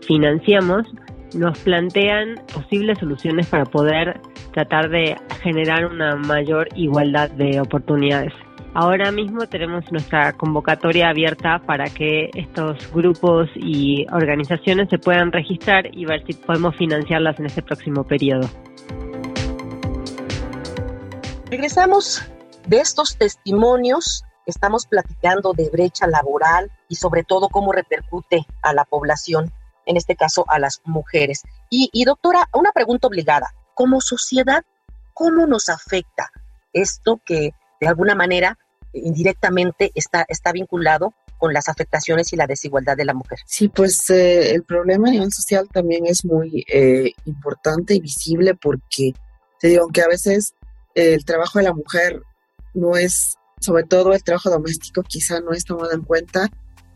financiamos 0.07 0.87
nos 1.35 1.59
plantean 1.59 2.35
posibles 2.53 2.97
soluciones 2.99 3.47
para 3.47 3.65
poder 3.65 4.19
tratar 4.53 4.89
de 4.89 5.15
generar 5.41 5.85
una 5.85 6.15
mayor 6.15 6.69
igualdad 6.75 7.29
de 7.31 7.59
oportunidades. 7.59 8.33
Ahora 8.73 9.11
mismo 9.11 9.47
tenemos 9.47 9.91
nuestra 9.91 10.33
convocatoria 10.33 11.09
abierta 11.09 11.59
para 11.65 11.85
que 11.85 12.29
estos 12.35 12.91
grupos 12.93 13.49
y 13.55 14.05
organizaciones 14.11 14.89
se 14.89 14.99
puedan 14.99 15.31
registrar 15.31 15.89
y 15.91 16.05
ver 16.05 16.23
si 16.25 16.33
podemos 16.33 16.75
financiarlas 16.75 17.39
en 17.39 17.47
este 17.47 17.61
próximo 17.61 18.03
periodo. 18.03 18.47
Regresamos 21.49 22.21
de 22.67 22.81
estos 22.81 23.17
testimonios. 23.17 24.25
Estamos 24.45 24.85
platicando 24.85 25.53
de 25.53 25.69
brecha 25.69 26.05
laboral 26.05 26.69
y 26.89 26.95
sobre 26.95 27.23
todo 27.23 27.47
cómo 27.47 27.71
repercute 27.71 28.45
a 28.61 28.73
la 28.73 28.83
población, 28.83 29.53
en 29.85 29.95
este 29.95 30.17
caso 30.17 30.43
a 30.49 30.59
las 30.59 30.81
mujeres. 30.83 31.43
Y, 31.69 32.03
doctora, 32.03 32.49
una 32.53 32.73
pregunta 32.73 33.07
obligada. 33.07 33.53
Como 33.73 34.01
sociedad, 34.01 34.63
¿Cómo 35.13 35.47
nos 35.47 35.69
afecta 35.69 36.29
esto 36.73 37.19
que 37.25 37.51
de 37.81 37.87
alguna 37.87 38.13
manera 38.13 38.57
indirectamente 38.93 39.91
está, 39.95 40.25
está 40.29 40.51
vinculado 40.51 41.13
con 41.39 41.53
las 41.53 41.69
afectaciones 41.69 42.33
y 42.33 42.35
la 42.35 42.45
desigualdad 42.45 42.95
de 42.95 43.05
la 43.05 43.15
mujer. 43.15 43.39
Sí, 43.45 43.67
pues 43.67 44.09
eh, 44.11 44.53
el 44.53 44.63
problema 44.63 45.07
a 45.07 45.11
nivel 45.11 45.31
social 45.31 45.67
también 45.71 46.05
es 46.05 46.23
muy 46.23 46.65
eh, 46.71 47.13
importante 47.25 47.95
y 47.95 47.99
visible 47.99 48.53
porque, 48.53 49.13
te 49.59 49.69
digo, 49.69 49.83
aunque 49.83 50.01
a 50.03 50.07
veces 50.07 50.53
el 50.97 51.25
trabajo 51.25 51.59
de 51.59 51.65
la 51.65 51.73
mujer 51.73 52.21
no 52.73 52.97
es, 52.97 53.35
sobre 53.59 53.83
todo 53.83 54.13
el 54.13 54.23
trabajo 54.23 54.49
doméstico, 54.49 55.03
quizá 55.03 55.39
no 55.39 55.51
es 55.51 55.63
tomado 55.63 55.91
en 55.93 56.01
cuenta, 56.01 56.49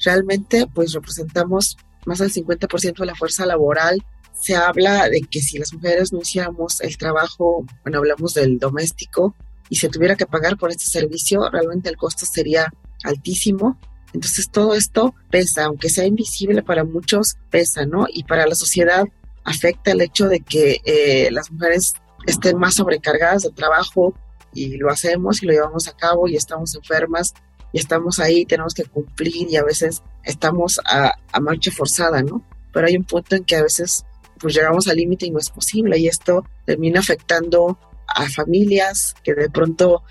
realmente 0.03 0.67
pues 0.73 0.93
representamos 0.93 1.77
más 2.05 2.19
del 2.19 2.31
50% 2.31 2.99
de 2.99 3.05
la 3.05 3.15
fuerza 3.15 3.45
laboral. 3.45 4.03
Se 4.33 4.55
habla 4.55 5.07
de 5.07 5.21
que 5.21 5.41
si 5.41 5.59
las 5.59 5.71
mujeres 5.71 6.11
no 6.11 6.21
hiciéramos 6.21 6.81
el 6.81 6.97
trabajo, 6.97 7.65
bueno, 7.83 7.99
hablamos 7.99 8.33
del 8.33 8.57
doméstico, 8.57 9.35
y 9.69 9.75
se 9.77 9.87
tuviera 9.87 10.17
que 10.17 10.25
pagar 10.25 10.57
por 10.57 10.71
este 10.71 10.85
servicio, 10.85 11.49
realmente 11.49 11.89
el 11.89 11.95
costo 11.95 12.25
sería 12.25 12.73
altísimo. 13.03 13.79
Entonces 14.13 14.49
todo 14.51 14.73
esto 14.73 15.15
pesa, 15.29 15.65
aunque 15.65 15.89
sea 15.89 16.05
invisible 16.05 16.61
para 16.61 16.83
muchos, 16.83 17.37
pesa, 17.49 17.85
¿no? 17.85 18.05
Y 18.11 18.25
para 18.25 18.45
la 18.47 18.55
sociedad 18.55 19.05
afecta 19.45 19.91
el 19.91 20.01
hecho 20.01 20.27
de 20.27 20.41
que 20.41 20.81
eh, 20.83 21.29
las 21.31 21.51
mujeres 21.51 21.93
estén 22.25 22.57
más 22.57 22.75
sobrecargadas 22.75 23.43
de 23.43 23.51
trabajo 23.51 24.13
y 24.53 24.77
lo 24.77 24.89
hacemos 24.89 25.41
y 25.41 25.45
lo 25.45 25.53
llevamos 25.53 25.87
a 25.87 25.95
cabo 25.95 26.27
y 26.27 26.35
estamos 26.35 26.75
enfermas 26.75 27.33
y 27.73 27.79
estamos 27.79 28.19
ahí, 28.19 28.45
tenemos 28.45 28.73
que 28.73 28.83
cumplir 28.83 29.49
y 29.49 29.55
a 29.55 29.63
veces 29.63 30.03
estamos 30.23 30.79
a, 30.85 31.13
a 31.31 31.39
marcha 31.39 31.71
forzada, 31.71 32.21
¿no? 32.21 32.43
Pero 32.73 32.87
hay 32.87 32.97
un 32.97 33.05
punto 33.05 33.35
en 33.35 33.45
que 33.45 33.55
a 33.55 33.63
veces 33.63 34.05
pues 34.39 34.55
llegamos 34.55 34.87
al 34.87 34.97
límite 34.97 35.27
y 35.27 35.31
no 35.31 35.39
es 35.39 35.49
posible 35.49 35.97
y 35.99 36.07
esto 36.07 36.45
termina 36.65 36.99
afectando 36.99 37.77
a 38.07 38.27
familias 38.29 39.15
que 39.23 39.33
de 39.33 39.49
pronto, 39.49 40.03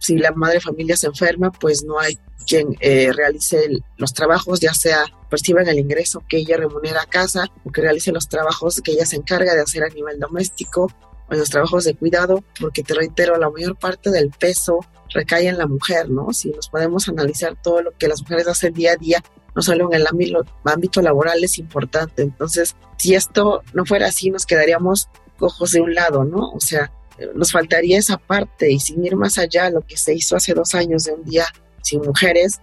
si 0.00 0.16
la 0.16 0.32
madre 0.32 0.60
familia 0.60 0.96
se 0.96 1.06
enferma, 1.06 1.52
pues 1.52 1.84
no 1.84 1.98
hay 1.98 2.18
quien 2.46 2.76
eh, 2.80 3.10
realice 3.12 3.68
los 3.96 4.12
trabajos, 4.12 4.60
ya 4.60 4.74
sea 4.74 5.04
perciban 5.30 5.68
el 5.68 5.78
ingreso 5.78 6.22
que 6.28 6.38
ella 6.38 6.56
remunera 6.56 7.02
a 7.02 7.06
casa 7.06 7.46
o 7.64 7.72
que 7.72 7.80
realice 7.80 8.12
los 8.12 8.28
trabajos 8.28 8.80
que 8.80 8.92
ella 8.92 9.06
se 9.06 9.16
encarga 9.16 9.54
de 9.54 9.62
hacer 9.62 9.82
a 9.82 9.88
nivel 9.88 10.18
doméstico 10.18 10.92
o 11.30 11.34
los 11.34 11.50
trabajos 11.50 11.84
de 11.84 11.94
cuidado, 11.94 12.44
porque 12.60 12.82
te 12.82 12.94
reitero, 12.94 13.36
la 13.38 13.50
mayor 13.50 13.76
parte 13.76 14.10
del 14.10 14.30
peso 14.30 14.80
recae 15.10 15.48
en 15.48 15.58
la 15.58 15.66
mujer, 15.66 16.10
¿no? 16.10 16.32
Si 16.32 16.50
nos 16.50 16.68
podemos 16.68 17.08
analizar 17.08 17.56
todo 17.62 17.82
lo 17.82 17.92
que 17.92 18.08
las 18.08 18.22
mujeres 18.22 18.48
hacen 18.48 18.74
día 18.74 18.92
a 18.92 18.96
día, 18.96 19.22
no 19.54 19.62
solo 19.62 19.88
en 19.92 20.00
el 20.00 20.06
ámbito, 20.06 21.02
laboral 21.02 21.42
es 21.44 21.58
importante. 21.58 22.22
Entonces, 22.22 22.74
si 22.98 23.14
esto 23.14 23.62
no 23.72 23.84
fuera 23.84 24.08
así, 24.08 24.30
nos 24.30 24.46
quedaríamos 24.46 25.08
cojos 25.38 25.70
de 25.72 25.80
un 25.80 25.94
lado, 25.94 26.24
¿no? 26.24 26.50
O 26.50 26.60
sea, 26.60 26.92
nos 27.34 27.52
faltaría 27.52 27.98
esa 27.98 28.18
parte 28.18 28.72
y 28.72 28.80
sin 28.80 29.04
ir 29.04 29.14
más 29.14 29.38
allá, 29.38 29.70
lo 29.70 29.82
que 29.82 29.96
se 29.96 30.14
hizo 30.14 30.34
hace 30.34 30.52
dos 30.52 30.74
años 30.74 31.04
de 31.04 31.12
un 31.12 31.24
día 31.24 31.46
sin 31.82 32.02
mujeres, 32.02 32.60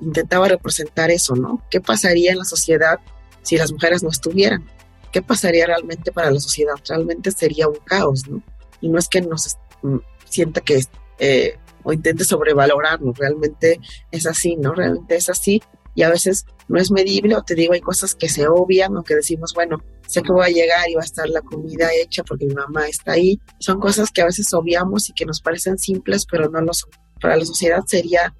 intentaba 0.00 0.48
representar 0.48 1.10
eso, 1.10 1.34
¿no? 1.34 1.62
¿Qué 1.70 1.80
pasaría 1.80 2.32
en 2.32 2.38
la 2.38 2.44
sociedad 2.44 2.98
si 3.42 3.58
las 3.58 3.72
mujeres 3.72 4.02
no 4.02 4.08
estuvieran? 4.08 4.64
¿Qué 5.12 5.22
pasaría 5.22 5.66
realmente 5.66 6.12
para 6.12 6.30
la 6.30 6.40
sociedad? 6.40 6.74
Realmente 6.88 7.30
sería 7.30 7.68
un 7.68 7.76
caos, 7.84 8.28
¿no? 8.28 8.42
Y 8.80 8.88
no 8.88 8.98
es 8.98 9.08
que 9.08 9.20
nos 9.20 9.56
mm, 9.82 9.98
sienta 10.24 10.60
que 10.60 10.84
eh, 11.18 11.58
o 11.82 11.92
intente 11.92 12.24
sobrevalorarnos, 12.24 13.16
realmente 13.18 13.80
es 14.10 14.26
así, 14.26 14.56
¿no? 14.56 14.74
Realmente 14.74 15.16
es 15.16 15.28
así 15.28 15.62
y 15.94 16.02
a 16.02 16.10
veces 16.10 16.46
no 16.68 16.78
es 16.78 16.90
medible 16.90 17.34
o 17.36 17.42
te 17.42 17.54
digo, 17.54 17.72
hay 17.72 17.80
cosas 17.80 18.14
que 18.14 18.28
se 18.28 18.46
obvian 18.46 18.96
o 18.96 19.02
que 19.02 19.14
decimos, 19.14 19.52
bueno, 19.54 19.82
sé 20.06 20.22
que 20.22 20.32
voy 20.32 20.46
a 20.46 20.48
llegar 20.48 20.88
y 20.88 20.94
va 20.94 21.02
a 21.02 21.04
estar 21.04 21.28
la 21.28 21.42
comida 21.42 21.88
hecha 22.00 22.22
porque 22.22 22.46
mi 22.46 22.54
mamá 22.54 22.86
está 22.86 23.12
ahí. 23.12 23.40
Son 23.58 23.80
cosas 23.80 24.10
que 24.10 24.22
a 24.22 24.26
veces 24.26 24.52
obviamos 24.54 25.08
y 25.08 25.12
que 25.12 25.26
nos 25.26 25.40
parecen 25.40 25.78
simples, 25.78 26.26
pero 26.30 26.48
no 26.48 26.60
lo 26.60 26.72
son. 26.72 26.90
Para 27.20 27.36
la 27.36 27.44
sociedad 27.44 27.82
sería 27.86 28.34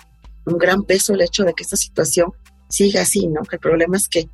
un 0.47 0.59
gran 0.59 0.85
peso 0.85 1.13
el 1.13 1.23
hecho 1.23 1.45
de 1.45 1.53
que 1.55 1.65
esta 1.65 1.77
situación 1.77 2.33
siga 2.69 3.03
así, 3.03 3.27
¿no? 3.27 3.43
Que 3.43 3.57
el 3.57 3.61
problema 3.61 3.97
es 3.97 4.09
que, 4.09 4.21
eh, 4.21 4.29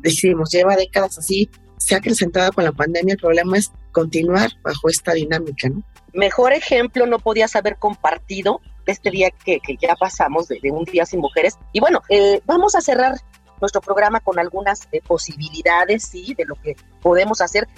decimos, 0.00 0.50
lleva 0.50 0.74
décadas 0.74 1.18
así, 1.18 1.50
se 1.84 1.94
ha 1.94 1.98
acrecentado 1.98 2.50
con 2.52 2.64
la 2.64 2.72
pandemia, 2.72 3.12
el 3.12 3.20
problema 3.20 3.58
es 3.58 3.70
continuar 3.92 4.50
bajo 4.62 4.88
esta 4.88 5.12
dinámica, 5.12 5.68
¿no? 5.68 5.82
Mejor 6.14 6.54
ejemplo 6.54 7.06
no 7.06 7.18
podías 7.18 7.54
haber 7.56 7.76
compartido 7.76 8.60
este 8.86 9.10
día 9.10 9.30
que, 9.30 9.60
ya 9.80 9.94
pasamos 9.94 10.48
de, 10.48 10.58
un 10.70 10.84
día 10.84 11.04
sin 11.04 11.20
mujeres. 11.20 11.58
Y 11.72 11.80
bueno, 11.80 12.00
eh, 12.08 12.40
vamos 12.46 12.74
a 12.74 12.80
cerrar 12.80 13.16
nuestro 13.60 13.80
programa 13.80 14.20
con 14.20 14.38
algunas 14.38 14.88
eh, 14.92 15.00
posibilidades, 15.00 16.04
sí, 16.04 16.34
de 16.34 16.44
lo 16.44 16.54
que 16.56 16.76
podemos 17.00 17.40
hacer. 17.40 17.68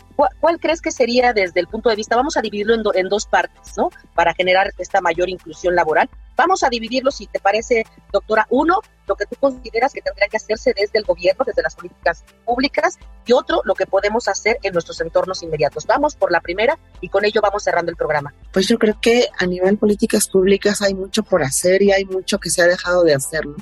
¿Cuál, 0.40 0.58
crees 0.58 0.80
que 0.80 0.90
sería 0.90 1.32
desde 1.32 1.60
el 1.60 1.66
punto 1.66 1.90
de 1.90 1.96
vista? 1.96 2.16
Vamos 2.16 2.36
a 2.36 2.40
dividirlo 2.40 2.94
en, 2.94 3.08
dos 3.08 3.26
partes, 3.26 3.76
¿no? 3.76 3.90
Para 4.14 4.34
generar 4.34 4.72
esta 4.78 5.00
mayor 5.00 5.28
inclusión 5.28 5.74
laboral. 5.74 6.08
Vamos 6.36 6.62
a 6.62 6.68
dividirlo, 6.68 7.10
si 7.10 7.26
te 7.26 7.40
parece, 7.40 7.84
doctora. 8.12 8.46
Uno, 8.50 8.80
lo 9.06 9.14
que 9.14 9.26
tú 9.26 9.36
consideras 9.38 9.92
que 9.92 10.02
tendría 10.02 10.28
que 10.28 10.36
hacerse 10.36 10.74
desde 10.76 10.98
el 10.98 11.04
gobierno, 11.04 11.44
desde 11.46 11.62
las 11.62 11.74
políticas 11.74 12.24
públicas, 12.44 12.98
y 13.26 13.32
otro, 13.32 13.62
lo 13.64 13.74
que 13.74 13.86
podemos 13.86 14.28
hacer 14.28 14.58
en 14.62 14.72
nuestros 14.72 15.00
entornos 15.00 15.42
inmediatos. 15.42 15.86
Vamos 15.86 16.14
por 16.14 16.30
la 16.30 16.40
primera 16.40 16.78
y 17.00 17.08
con 17.08 17.24
ello 17.24 17.40
vamos 17.40 17.64
cerrando 17.64 17.90
el 17.90 17.96
programa. 17.96 18.32
Pues 18.52 18.68
yo 18.68 18.78
creo 18.78 18.98
que 19.00 19.28
a 19.38 19.46
nivel 19.46 19.78
políticas 19.78 20.28
públicas 20.28 20.82
hay 20.82 20.94
mucho 20.94 21.22
por 21.22 21.42
hacer 21.42 21.82
y 21.82 21.92
hay 21.92 22.04
mucho 22.04 22.38
que 22.38 22.50
se 22.50 22.62
ha 22.62 22.66
dejado 22.66 23.02
de 23.02 23.14
hacer, 23.14 23.46
¿no? 23.46 23.56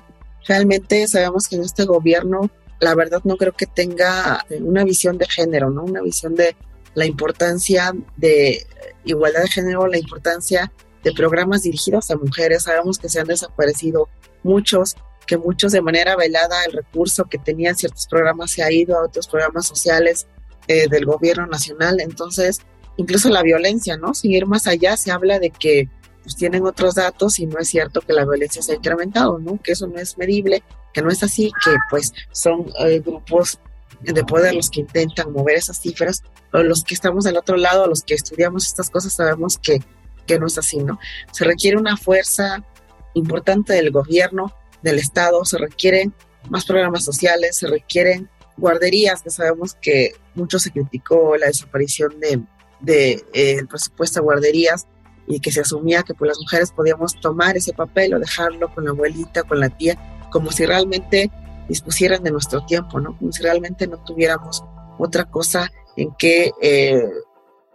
Realmente 0.46 1.07
sabemos 1.09 1.48
que 1.48 1.57
en 1.57 1.62
este 1.62 1.85
gobierno, 1.85 2.50
la 2.80 2.94
verdad 2.94 3.20
no 3.24 3.37
creo 3.37 3.52
que 3.52 3.66
tenga 3.66 4.44
una 4.61 4.85
visión 4.85 5.18
de 5.18 5.26
género, 5.26 5.70
¿no? 5.70 5.85
Una 5.85 6.02
visión 6.02 6.35
de 6.35 6.57
la 6.94 7.07
importancia 7.07 7.92
de 8.16 8.66
igualdad 9.04 9.42
de 9.42 9.48
género, 9.48 9.87
la 9.87 9.98
importancia 9.98 10.72
de 11.02 11.12
programas 11.12 11.62
dirigidos 11.62 12.11
a 12.11 12.16
mujeres. 12.16 12.64
Sabemos 12.64 12.98
que 12.98 13.09
se 13.09 13.20
han 13.20 13.26
desaparecido 13.26 14.09
muchos, 14.42 14.96
que 15.26 15.37
muchos 15.37 15.72
de 15.72 15.83
manera 15.83 16.16
velada 16.16 16.64
el 16.64 16.72
recurso 16.72 17.24
que 17.24 17.38
tenían 17.38 17.76
ciertos 17.76 18.07
programas 18.07 18.50
se 18.50 18.62
ha 18.62 18.70
ido 18.70 18.98
a 18.98 19.04
otros 19.04 19.28
programas 19.28 19.66
sociales 19.66 20.26
eh, 20.68 20.88
del 20.88 21.04
gobierno 21.04 21.46
nacional. 21.46 22.00
Entonces, 22.00 22.61
incluso 22.96 23.28
la 23.28 23.42
violencia, 23.42 23.96
¿no? 23.96 24.14
Sin 24.14 24.33
ir 24.33 24.46
más 24.46 24.66
allá, 24.66 24.96
se 24.96 25.11
habla 25.11 25.38
de 25.38 25.50
que 25.50 25.88
pues 26.24 26.37
tienen 26.37 26.66
otros 26.66 26.94
datos 26.94 27.38
y 27.38 27.46
no 27.46 27.58
es 27.58 27.68
cierto 27.68 28.00
que 28.00 28.14
la 28.14 28.24
violencia 28.24 28.62
se 28.62 28.72
ha 28.72 28.76
incrementado, 28.76 29.38
¿no? 29.38 29.60
Que 29.62 29.72
eso 29.72 29.87
no 29.87 29.98
es 29.98 30.18
medible, 30.18 30.62
que 30.92 31.02
no 31.02 31.10
es 31.10 31.22
así, 31.22 31.52
que 31.64 31.70
pues 31.90 32.12
son 32.32 32.66
eh, 32.80 33.00
grupos 33.04 33.60
de 34.00 34.24
poder 34.24 34.54
los 34.54 34.70
que 34.70 34.80
intentan 34.80 35.32
mover 35.32 35.56
esas 35.56 35.78
cifras, 35.80 36.22
o 36.52 36.62
los 36.62 36.82
que 36.82 36.94
estamos 36.94 37.24
del 37.24 37.37
otro 37.37 37.56
lado, 37.56 37.87
los 37.87 38.02
que 38.02 38.14
estudiamos 38.14 38.66
estas 38.66 38.90
cosas, 38.90 39.12
sabemos 39.12 39.58
que, 39.58 39.82
que 40.26 40.38
no 40.38 40.46
es 40.46 40.58
así, 40.58 40.78
¿no? 40.78 40.98
Se 41.30 41.44
requiere 41.44 41.76
una 41.76 41.96
fuerza 41.96 42.64
importante 43.14 43.74
del 43.74 43.90
gobierno, 43.90 44.52
del 44.82 44.98
Estado, 44.98 45.44
se 45.44 45.58
requieren 45.58 46.14
más 46.48 46.64
programas 46.64 47.04
sociales, 47.04 47.56
se 47.56 47.66
requieren 47.66 48.28
guarderías, 48.56 49.22
que 49.22 49.30
sabemos 49.30 49.74
que 49.74 50.14
mucho 50.34 50.58
se 50.58 50.70
criticó 50.70 51.37
la 51.37 51.46
desaparición 51.46 52.18
de, 52.20 52.40
de 52.80 53.24
eh, 53.32 53.64
presupuesto 53.68 54.20
de 54.20 54.24
guarderías, 54.24 54.87
y 55.26 55.40
que 55.40 55.50
se 55.50 55.60
asumía 55.60 56.02
que 56.02 56.14
pues 56.14 56.28
las 56.28 56.38
mujeres 56.38 56.72
podíamos 56.72 57.18
tomar 57.20 57.56
ese 57.56 57.72
papel 57.72 58.14
o 58.14 58.18
dejarlo 58.18 58.72
con 58.74 58.84
la 58.84 58.90
abuelita, 58.90 59.42
con 59.42 59.60
la 59.60 59.70
tía, 59.70 59.98
como 60.30 60.50
si 60.50 60.66
realmente 60.66 61.30
dispusieran 61.68 62.22
de 62.22 62.30
nuestro 62.30 62.64
tiempo, 62.66 63.00
¿no? 63.00 63.16
Como 63.16 63.32
si 63.32 63.42
realmente 63.42 63.87
no 63.87 64.02
tuviéramos 64.04 64.62
otra 64.98 65.24
cosa 65.24 65.70
en 65.96 66.14
que, 66.18 66.52
eh, 66.60 67.08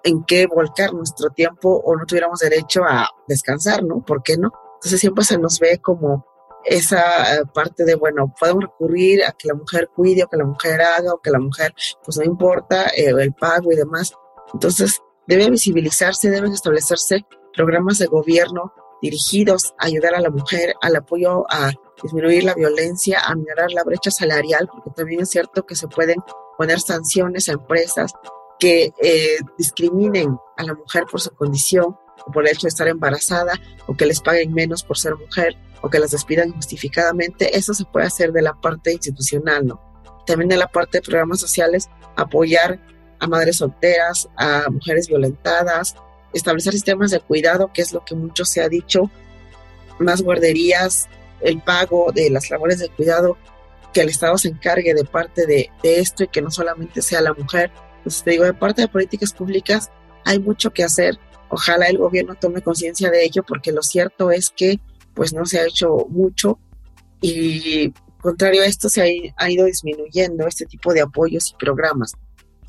en 0.03 0.23
que 0.23 0.47
volcar 0.47 0.93
nuestro 0.93 1.29
tiempo 1.29 1.81
o 1.83 1.95
no 1.95 2.05
tuviéramos 2.05 2.39
derecho 2.39 2.83
a 2.83 3.09
descansar, 3.27 3.83
¿no? 3.83 4.03
¿Por 4.05 4.21
qué 4.23 4.37
no? 4.37 4.51
Entonces 4.75 4.99
siempre 4.99 5.23
se 5.23 5.37
nos 5.37 5.59
ve 5.59 5.79
como 5.79 6.25
esa 6.65 7.35
eh, 7.35 7.43
parte 7.53 7.85
de, 7.85 7.95
bueno, 7.95 8.33
podemos 8.39 8.65
recurrir 8.65 9.23
a 9.23 9.31
que 9.31 9.47
la 9.47 9.55
mujer 9.55 9.89
cuide 9.95 10.23
o 10.23 10.27
que 10.27 10.37
la 10.37 10.45
mujer 10.45 10.81
haga 10.81 11.13
o 11.13 11.21
que 11.21 11.31
la 11.31 11.39
mujer, 11.39 11.73
pues 12.03 12.17
no 12.17 12.23
importa 12.23 12.87
eh, 12.89 13.13
el 13.17 13.33
pago 13.33 13.71
y 13.71 13.75
demás. 13.75 14.13
Entonces, 14.53 15.01
debe 15.27 15.49
visibilizarse, 15.49 16.29
deben 16.29 16.51
establecerse 16.51 17.25
programas 17.59 17.97
de 17.97 18.05
gobierno 18.05 18.71
dirigidos 19.01 19.75
a 19.77 19.87
ayudar 19.87 20.15
a 20.15 20.21
la 20.21 20.29
mujer, 20.29 20.75
al 20.81 20.95
apoyo 20.95 21.43
a 21.51 21.73
disminuir 22.01 22.45
la 22.45 22.53
violencia, 22.53 23.19
a 23.19 23.35
minorar 23.35 23.69
la 23.73 23.83
brecha 23.83 24.11
salarial, 24.11 24.69
porque 24.71 24.91
también 24.95 25.23
es 25.23 25.29
cierto 25.29 25.65
que 25.65 25.75
se 25.75 25.89
pueden 25.89 26.15
poner 26.57 26.79
sanciones 26.79 27.49
a 27.49 27.53
empresas 27.53 28.13
que 28.59 28.93
eh, 29.03 29.37
discriminen 29.57 30.37
a 30.55 30.63
la 30.63 30.73
mujer 30.73 31.03
por 31.11 31.19
su 31.19 31.31
condición 31.31 31.97
o 32.25 32.31
por 32.31 32.45
el 32.45 32.53
hecho 32.53 32.67
de 32.67 32.69
estar 32.69 32.87
embarazada 32.87 33.51
o 33.87 33.97
que 33.97 34.05
les 34.05 34.21
paguen 34.21 34.53
menos 34.53 34.81
por 34.81 34.97
ser 34.97 35.17
mujer 35.17 35.57
o 35.81 35.89
que 35.89 35.99
las 35.99 36.11
despidan 36.11 36.47
injustificadamente. 36.47 37.57
Eso 37.57 37.73
se 37.73 37.83
puede 37.83 38.05
hacer 38.05 38.31
de 38.31 38.41
la 38.41 38.53
parte 38.53 38.93
institucional, 38.93 39.67
¿no? 39.67 39.81
También 40.25 40.47
de 40.47 40.55
la 40.55 40.67
parte 40.67 40.99
de 40.99 41.01
programas 41.01 41.41
sociales, 41.41 41.89
apoyar 42.15 42.79
a 43.19 43.27
madres 43.27 43.57
solteras, 43.57 44.29
a 44.37 44.69
mujeres 44.69 45.09
violentadas, 45.09 45.95
establecer 46.33 46.73
sistemas 46.73 47.11
de 47.11 47.19
cuidado, 47.19 47.71
que 47.73 47.81
es 47.81 47.93
lo 47.93 48.03
que 48.03 48.15
mucho 48.15 48.45
se 48.45 48.61
ha 48.61 48.69
dicho, 48.69 49.09
más 49.99 50.21
guarderías, 50.21 51.07
el 51.41 51.61
pago 51.61 52.11
de 52.13 52.29
las 52.29 52.49
labores 52.49 52.79
de 52.79 52.89
cuidado, 52.89 53.37
que 53.93 54.01
el 54.01 54.09
Estado 54.09 54.37
se 54.37 54.49
encargue 54.49 54.93
de 54.93 55.03
parte 55.03 55.45
de, 55.45 55.69
esto 55.83 56.23
y 56.23 56.27
que 56.27 56.41
no 56.41 56.51
solamente 56.51 57.01
sea 57.01 57.21
la 57.21 57.33
mujer. 57.33 57.71
Entonces 57.97 58.23
te 58.23 58.31
digo, 58.31 58.45
de 58.45 58.53
parte 58.53 58.81
de 58.81 58.87
políticas 58.87 59.33
públicas 59.33 59.89
hay 60.25 60.39
mucho 60.39 60.71
que 60.71 60.83
hacer 60.83 61.17
Ojalá 61.49 61.87
el 61.87 61.97
gobierno 61.97 62.35
tome 62.35 62.61
conciencia 62.61 63.09
de 63.09 63.25
ello 63.25 63.43
porque 63.43 63.71
lo 63.71 63.81
cierto 63.81 64.31
es 64.31 64.51
que 64.51 64.79
pues 65.15 65.33
no 65.33 65.45
se 65.45 65.59
ha 65.59 65.65
hecho 65.65 66.05
mucho 66.09 66.59
y 67.21 67.91
contrario 68.21 68.61
a 68.61 68.65
esto 68.65 68.87
se 68.87 69.33
ha, 69.35 69.49
ido 69.49 69.65
disminuyendo 69.65 70.47
este 70.47 70.65
tipo 70.65 70.93
de 70.93 71.01
apoyos 71.01 71.51
y 71.51 71.55
programas. 71.55 72.13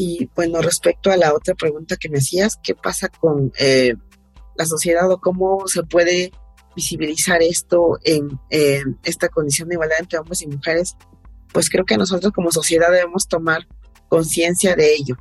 Y 0.02 0.30
bueno, 0.34 0.62
respecto 0.62 1.10
a 1.10 1.18
la 1.18 1.34
otra 1.34 1.54
pregunta 1.54 1.98
que 1.98 2.08
me 2.08 2.20
hacías, 2.20 2.58
¿qué 2.62 2.74
pasa 2.74 3.10
con 3.10 3.52
eh, 3.58 3.92
la 4.56 4.64
sociedad 4.64 5.10
o 5.10 5.20
cómo 5.20 5.68
se 5.68 5.82
puede 5.82 6.32
visibilizar 6.74 7.42
esto 7.42 7.98
en 8.04 8.40
esta 9.02 9.28
condición 9.28 9.68
de 9.68 9.74
igualdad 9.74 9.98
entre 10.00 10.18
hombres 10.18 10.40
y 10.40 10.46
mujeres? 10.46 10.96
Pues 11.52 11.68
creo 11.68 11.84
que 11.84 11.98
nosotros 11.98 12.32
como 12.32 12.50
sociedad 12.50 12.90
debemos 12.90 13.28
tomar 13.28 13.68
conciencia 14.08 14.74
de 14.74 14.94
ello. 14.94 15.18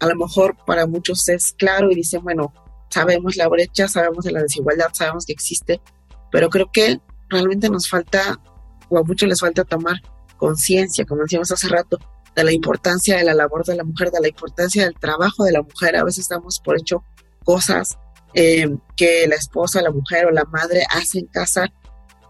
A 0.00 0.06
lo 0.06 0.16
mejor 0.16 0.54
para 0.66 0.86
muchos 0.86 1.26
es 1.30 1.54
claro 1.54 1.90
y 1.90 1.94
dicen, 1.94 2.22
bueno, 2.22 2.52
sabemos 2.90 3.36
la 3.36 3.48
brecha, 3.48 3.88
sabemos 3.88 4.26
de 4.26 4.32
la 4.32 4.42
desigualdad, 4.42 4.88
sabemos 4.92 5.24
que 5.24 5.32
existe, 5.32 5.80
pero 6.30 6.50
creo 6.50 6.70
que 6.70 7.00
realmente 7.30 7.70
nos 7.70 7.88
falta, 7.88 8.38
o 8.90 8.98
a 8.98 9.02
muchos 9.02 9.30
les 9.30 9.40
falta 9.40 9.64
tomar 9.64 9.96
conciencia, 10.36 11.06
como 11.06 11.22
decíamos 11.22 11.50
hace 11.52 11.68
rato, 11.68 11.98
de 12.34 12.44
la 12.44 12.52
importancia 12.52 13.16
de 13.16 13.24
la 13.24 13.34
labor 13.34 13.64
de 13.64 13.76
la 13.76 13.84
mujer, 13.84 14.10
de 14.10 14.20
la 14.20 14.28
importancia 14.28 14.84
del 14.84 14.94
trabajo 14.94 15.44
de 15.44 15.52
la 15.52 15.62
mujer. 15.62 15.96
A 15.96 16.04
veces 16.04 16.28
damos 16.28 16.60
por 16.60 16.78
hecho 16.78 17.04
cosas 17.44 17.98
eh, 18.34 18.68
que 18.96 19.26
la 19.28 19.36
esposa, 19.36 19.82
la 19.82 19.90
mujer 19.90 20.26
o 20.26 20.30
la 20.30 20.44
madre 20.44 20.84
hace 20.90 21.20
en 21.20 21.26
casa 21.26 21.72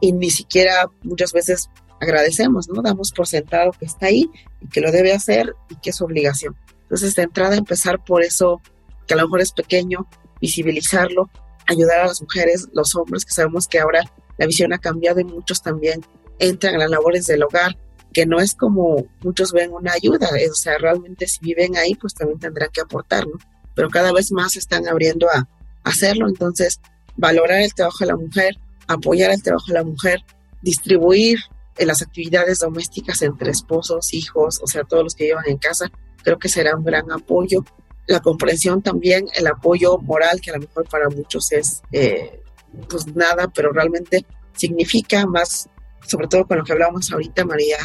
y 0.00 0.12
ni 0.12 0.30
siquiera 0.30 0.90
muchas 1.02 1.32
veces 1.32 1.70
agradecemos, 2.00 2.68
¿no? 2.68 2.82
Damos 2.82 3.12
por 3.12 3.26
sentado 3.26 3.72
que 3.72 3.86
está 3.86 4.06
ahí 4.06 4.30
y 4.60 4.68
que 4.68 4.80
lo 4.80 4.92
debe 4.92 5.12
hacer 5.12 5.54
y 5.70 5.76
que 5.76 5.90
es 5.90 6.00
obligación. 6.02 6.56
Entonces, 6.82 7.14
de 7.14 7.22
entrada, 7.22 7.56
empezar 7.56 8.04
por 8.04 8.22
eso 8.22 8.60
que 9.06 9.14
a 9.14 9.16
lo 9.16 9.24
mejor 9.24 9.40
es 9.40 9.52
pequeño, 9.52 10.06
visibilizarlo, 10.40 11.30
ayudar 11.66 12.00
a 12.00 12.06
las 12.06 12.20
mujeres, 12.20 12.68
los 12.72 12.94
hombres, 12.94 13.24
que 13.24 13.32
sabemos 13.32 13.66
que 13.66 13.78
ahora 13.78 14.04
la 14.36 14.46
visión 14.46 14.72
ha 14.72 14.78
cambiado 14.78 15.20
y 15.20 15.24
muchos 15.24 15.62
también 15.62 16.04
entran 16.38 16.74
a 16.74 16.78
las 16.78 16.90
labores 16.90 17.26
del 17.26 17.42
hogar, 17.42 17.76
que 18.14 18.24
no 18.24 18.40
es 18.40 18.54
como 18.54 19.04
muchos 19.22 19.52
ven 19.52 19.72
una 19.72 19.92
ayuda, 19.92 20.30
o 20.50 20.54
sea, 20.54 20.78
realmente 20.78 21.28
si 21.28 21.40
viven 21.40 21.76
ahí, 21.76 21.94
pues 21.94 22.14
también 22.14 22.38
tendrán 22.38 22.70
que 22.72 22.80
aportar, 22.80 23.26
¿no? 23.26 23.38
Pero 23.74 23.90
cada 23.90 24.12
vez 24.12 24.32
más 24.32 24.56
están 24.56 24.88
abriendo 24.88 25.28
a, 25.28 25.48
hacerlo, 25.82 26.28
entonces 26.28 26.80
valorar 27.14 27.60
el 27.60 27.74
trabajo 27.74 27.98
de 28.00 28.06
la 28.06 28.16
mujer, 28.16 28.56
apoyar 28.88 29.30
el 29.30 29.42
trabajo 29.42 29.66
de 29.68 29.74
la 29.74 29.84
mujer, 29.84 30.20
distribuir 30.62 31.40
en 31.76 31.88
las 31.88 32.00
actividades 32.00 32.60
domésticas 32.60 33.20
entre 33.20 33.50
esposos, 33.50 34.14
hijos, 34.14 34.60
o 34.62 34.66
sea, 34.66 34.84
todos 34.84 35.04
los 35.04 35.14
que 35.14 35.24
llevan 35.24 35.44
en 35.46 35.58
casa, 35.58 35.90
creo 36.22 36.38
que 36.38 36.48
será 36.48 36.74
un 36.74 36.84
gran 36.84 37.12
apoyo 37.12 37.64
la 38.06 38.20
comprensión 38.20 38.82
también, 38.82 39.26
el 39.34 39.46
apoyo 39.46 39.98
moral, 39.98 40.40
que 40.40 40.50
a 40.50 40.54
lo 40.54 40.60
mejor 40.60 40.88
para 40.88 41.08
muchos 41.08 41.52
es 41.52 41.82
eh, 41.92 42.42
pues 42.88 43.06
nada, 43.14 43.48
pero 43.54 43.72
realmente 43.72 44.26
significa 44.54 45.26
más, 45.26 45.68
sobre 46.06 46.28
todo 46.28 46.46
con 46.46 46.58
lo 46.58 46.64
que 46.64 46.72
hablamos 46.72 47.10
ahorita, 47.12 47.44
María, 47.44 47.78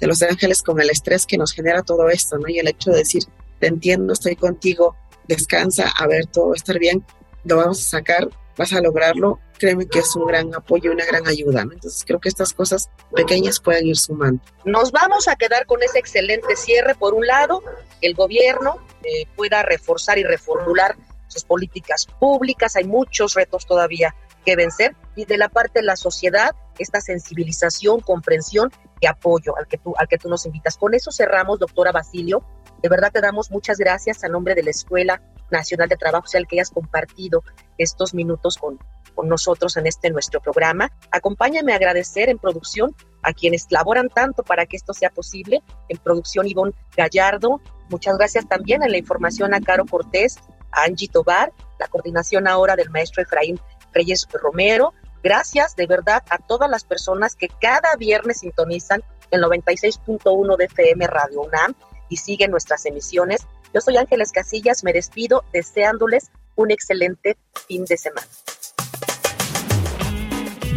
de 0.00 0.06
los 0.06 0.22
ángeles, 0.22 0.62
con 0.62 0.80
el 0.80 0.90
estrés 0.90 1.26
que 1.26 1.38
nos 1.38 1.52
genera 1.52 1.82
todo 1.82 2.08
esto, 2.08 2.38
¿no? 2.38 2.48
Y 2.48 2.58
el 2.58 2.68
hecho 2.68 2.90
de 2.90 2.98
decir, 2.98 3.22
te 3.58 3.66
entiendo, 3.66 4.12
estoy 4.12 4.36
contigo, 4.36 4.96
descansa, 5.26 5.88
a 5.96 6.06
ver, 6.06 6.26
todo 6.26 6.48
va 6.48 6.52
a 6.54 6.56
estar 6.56 6.78
bien, 6.78 7.04
lo 7.44 7.56
vamos 7.56 7.80
a 7.80 7.90
sacar, 7.98 8.28
vas 8.56 8.72
a 8.72 8.80
lograrlo, 8.80 9.38
créeme 9.58 9.86
que 9.86 10.00
es 10.00 10.14
un 10.16 10.26
gran 10.26 10.54
apoyo 10.54 10.92
una 10.92 11.04
gran 11.04 11.26
ayuda. 11.26 11.64
¿no? 11.64 11.72
Entonces 11.72 12.04
creo 12.06 12.20
que 12.20 12.28
estas 12.28 12.52
cosas 12.52 12.90
pequeñas 13.14 13.60
pueden 13.60 13.86
ir 13.86 13.96
sumando. 13.96 14.42
Nos 14.64 14.92
vamos 14.92 15.28
a 15.28 15.36
quedar 15.36 15.66
con 15.66 15.82
ese 15.82 15.98
excelente 15.98 16.56
cierre. 16.56 16.94
Por 16.94 17.14
un 17.14 17.26
lado, 17.26 17.62
el 18.00 18.14
gobierno 18.14 18.78
eh, 19.02 19.26
pueda 19.36 19.62
reforzar 19.62 20.18
y 20.18 20.24
reformular 20.24 20.96
sus 21.28 21.44
políticas 21.44 22.06
públicas. 22.18 22.76
Hay 22.76 22.84
muchos 22.84 23.34
retos 23.34 23.66
todavía 23.66 24.14
que 24.46 24.56
vencer. 24.56 24.96
Y 25.16 25.26
de 25.26 25.36
la 25.36 25.48
parte 25.48 25.80
de 25.80 25.84
la 25.84 25.96
sociedad, 25.96 26.54
esta 26.78 27.00
sensibilización, 27.00 28.00
comprensión 28.00 28.70
y 29.00 29.06
apoyo 29.06 29.56
al 29.58 29.66
que 29.66 29.76
tú, 29.76 29.92
al 29.98 30.08
que 30.08 30.16
tú 30.16 30.30
nos 30.30 30.46
invitas. 30.46 30.78
Con 30.78 30.94
eso 30.94 31.10
cerramos, 31.10 31.58
doctora 31.58 31.92
Basilio. 31.92 32.42
De 32.82 32.88
verdad 32.88 33.10
te 33.12 33.20
damos 33.20 33.50
muchas 33.50 33.76
gracias 33.78 34.22
a 34.24 34.28
nombre 34.28 34.54
de 34.54 34.62
la 34.62 34.70
Escuela 34.70 35.20
Nacional 35.50 35.88
de 35.88 35.96
Trabajo 35.96 36.26
Social 36.26 36.46
que 36.48 36.56
hayas 36.56 36.70
compartido 36.70 37.42
estos 37.78 38.14
minutos 38.14 38.56
con, 38.56 38.78
con 39.14 39.28
nosotros 39.28 39.76
en 39.76 39.86
este 39.86 40.10
nuestro 40.10 40.40
programa. 40.40 40.92
Acompáñame 41.10 41.72
a 41.72 41.76
agradecer 41.76 42.28
en 42.28 42.38
producción 42.38 42.94
a 43.22 43.32
quienes 43.32 43.66
laboran 43.70 44.08
tanto 44.08 44.44
para 44.44 44.66
que 44.66 44.76
esto 44.76 44.94
sea 44.94 45.10
posible. 45.10 45.62
En 45.88 45.98
producción, 45.98 46.46
Ivonne 46.46 46.74
Gallardo. 46.96 47.60
Muchas 47.88 48.16
gracias 48.16 48.46
también 48.48 48.82
en 48.84 48.92
la 48.92 48.98
información 48.98 49.54
a 49.54 49.60
Caro 49.60 49.86
Cortés, 49.86 50.36
a 50.70 50.84
Angie 50.84 51.08
Tobar, 51.08 51.52
la 51.78 51.88
coordinación 51.88 52.46
ahora 52.46 52.76
del 52.76 52.90
maestro 52.90 53.22
Efraín 53.22 53.58
Reyes 53.96 54.26
Romero. 54.30 54.92
Gracias 55.22 55.74
de 55.74 55.86
verdad 55.86 56.22
a 56.30 56.38
todas 56.38 56.70
las 56.70 56.84
personas 56.84 57.34
que 57.34 57.48
cada 57.48 57.96
viernes 57.96 58.40
sintonizan 58.40 59.02
el 59.30 59.42
96.1 59.42 60.56
de 60.56 60.64
FM 60.66 61.06
Radio 61.06 61.40
UNAM 61.40 61.74
y 62.08 62.18
siguen 62.18 62.50
nuestras 62.50 62.84
emisiones. 62.86 63.46
Yo 63.74 63.80
soy 63.80 63.96
Ángeles 63.96 64.30
Casillas, 64.32 64.84
me 64.84 64.92
despido 64.92 65.44
deseándoles 65.52 66.30
un 66.54 66.70
excelente 66.70 67.36
fin 67.66 67.84
de 67.84 67.96
semana. 67.96 68.26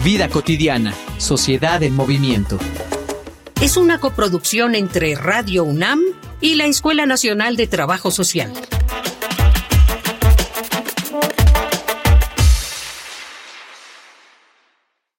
Vida 0.03 0.29
cotidiana, 0.29 0.93
sociedad 1.17 1.83
en 1.83 1.95
movimiento. 1.95 2.57
Es 3.61 3.75
una 3.75 3.99
coproducción 3.99 4.73
entre 4.73 5.15
Radio 5.15 5.65
UNAM 5.65 6.01
y 6.39 6.55
la 6.55 6.65
Escuela 6.65 7.05
Nacional 7.05 7.57
de 7.57 7.67
Trabajo 7.67 8.09
Social. 8.09 8.53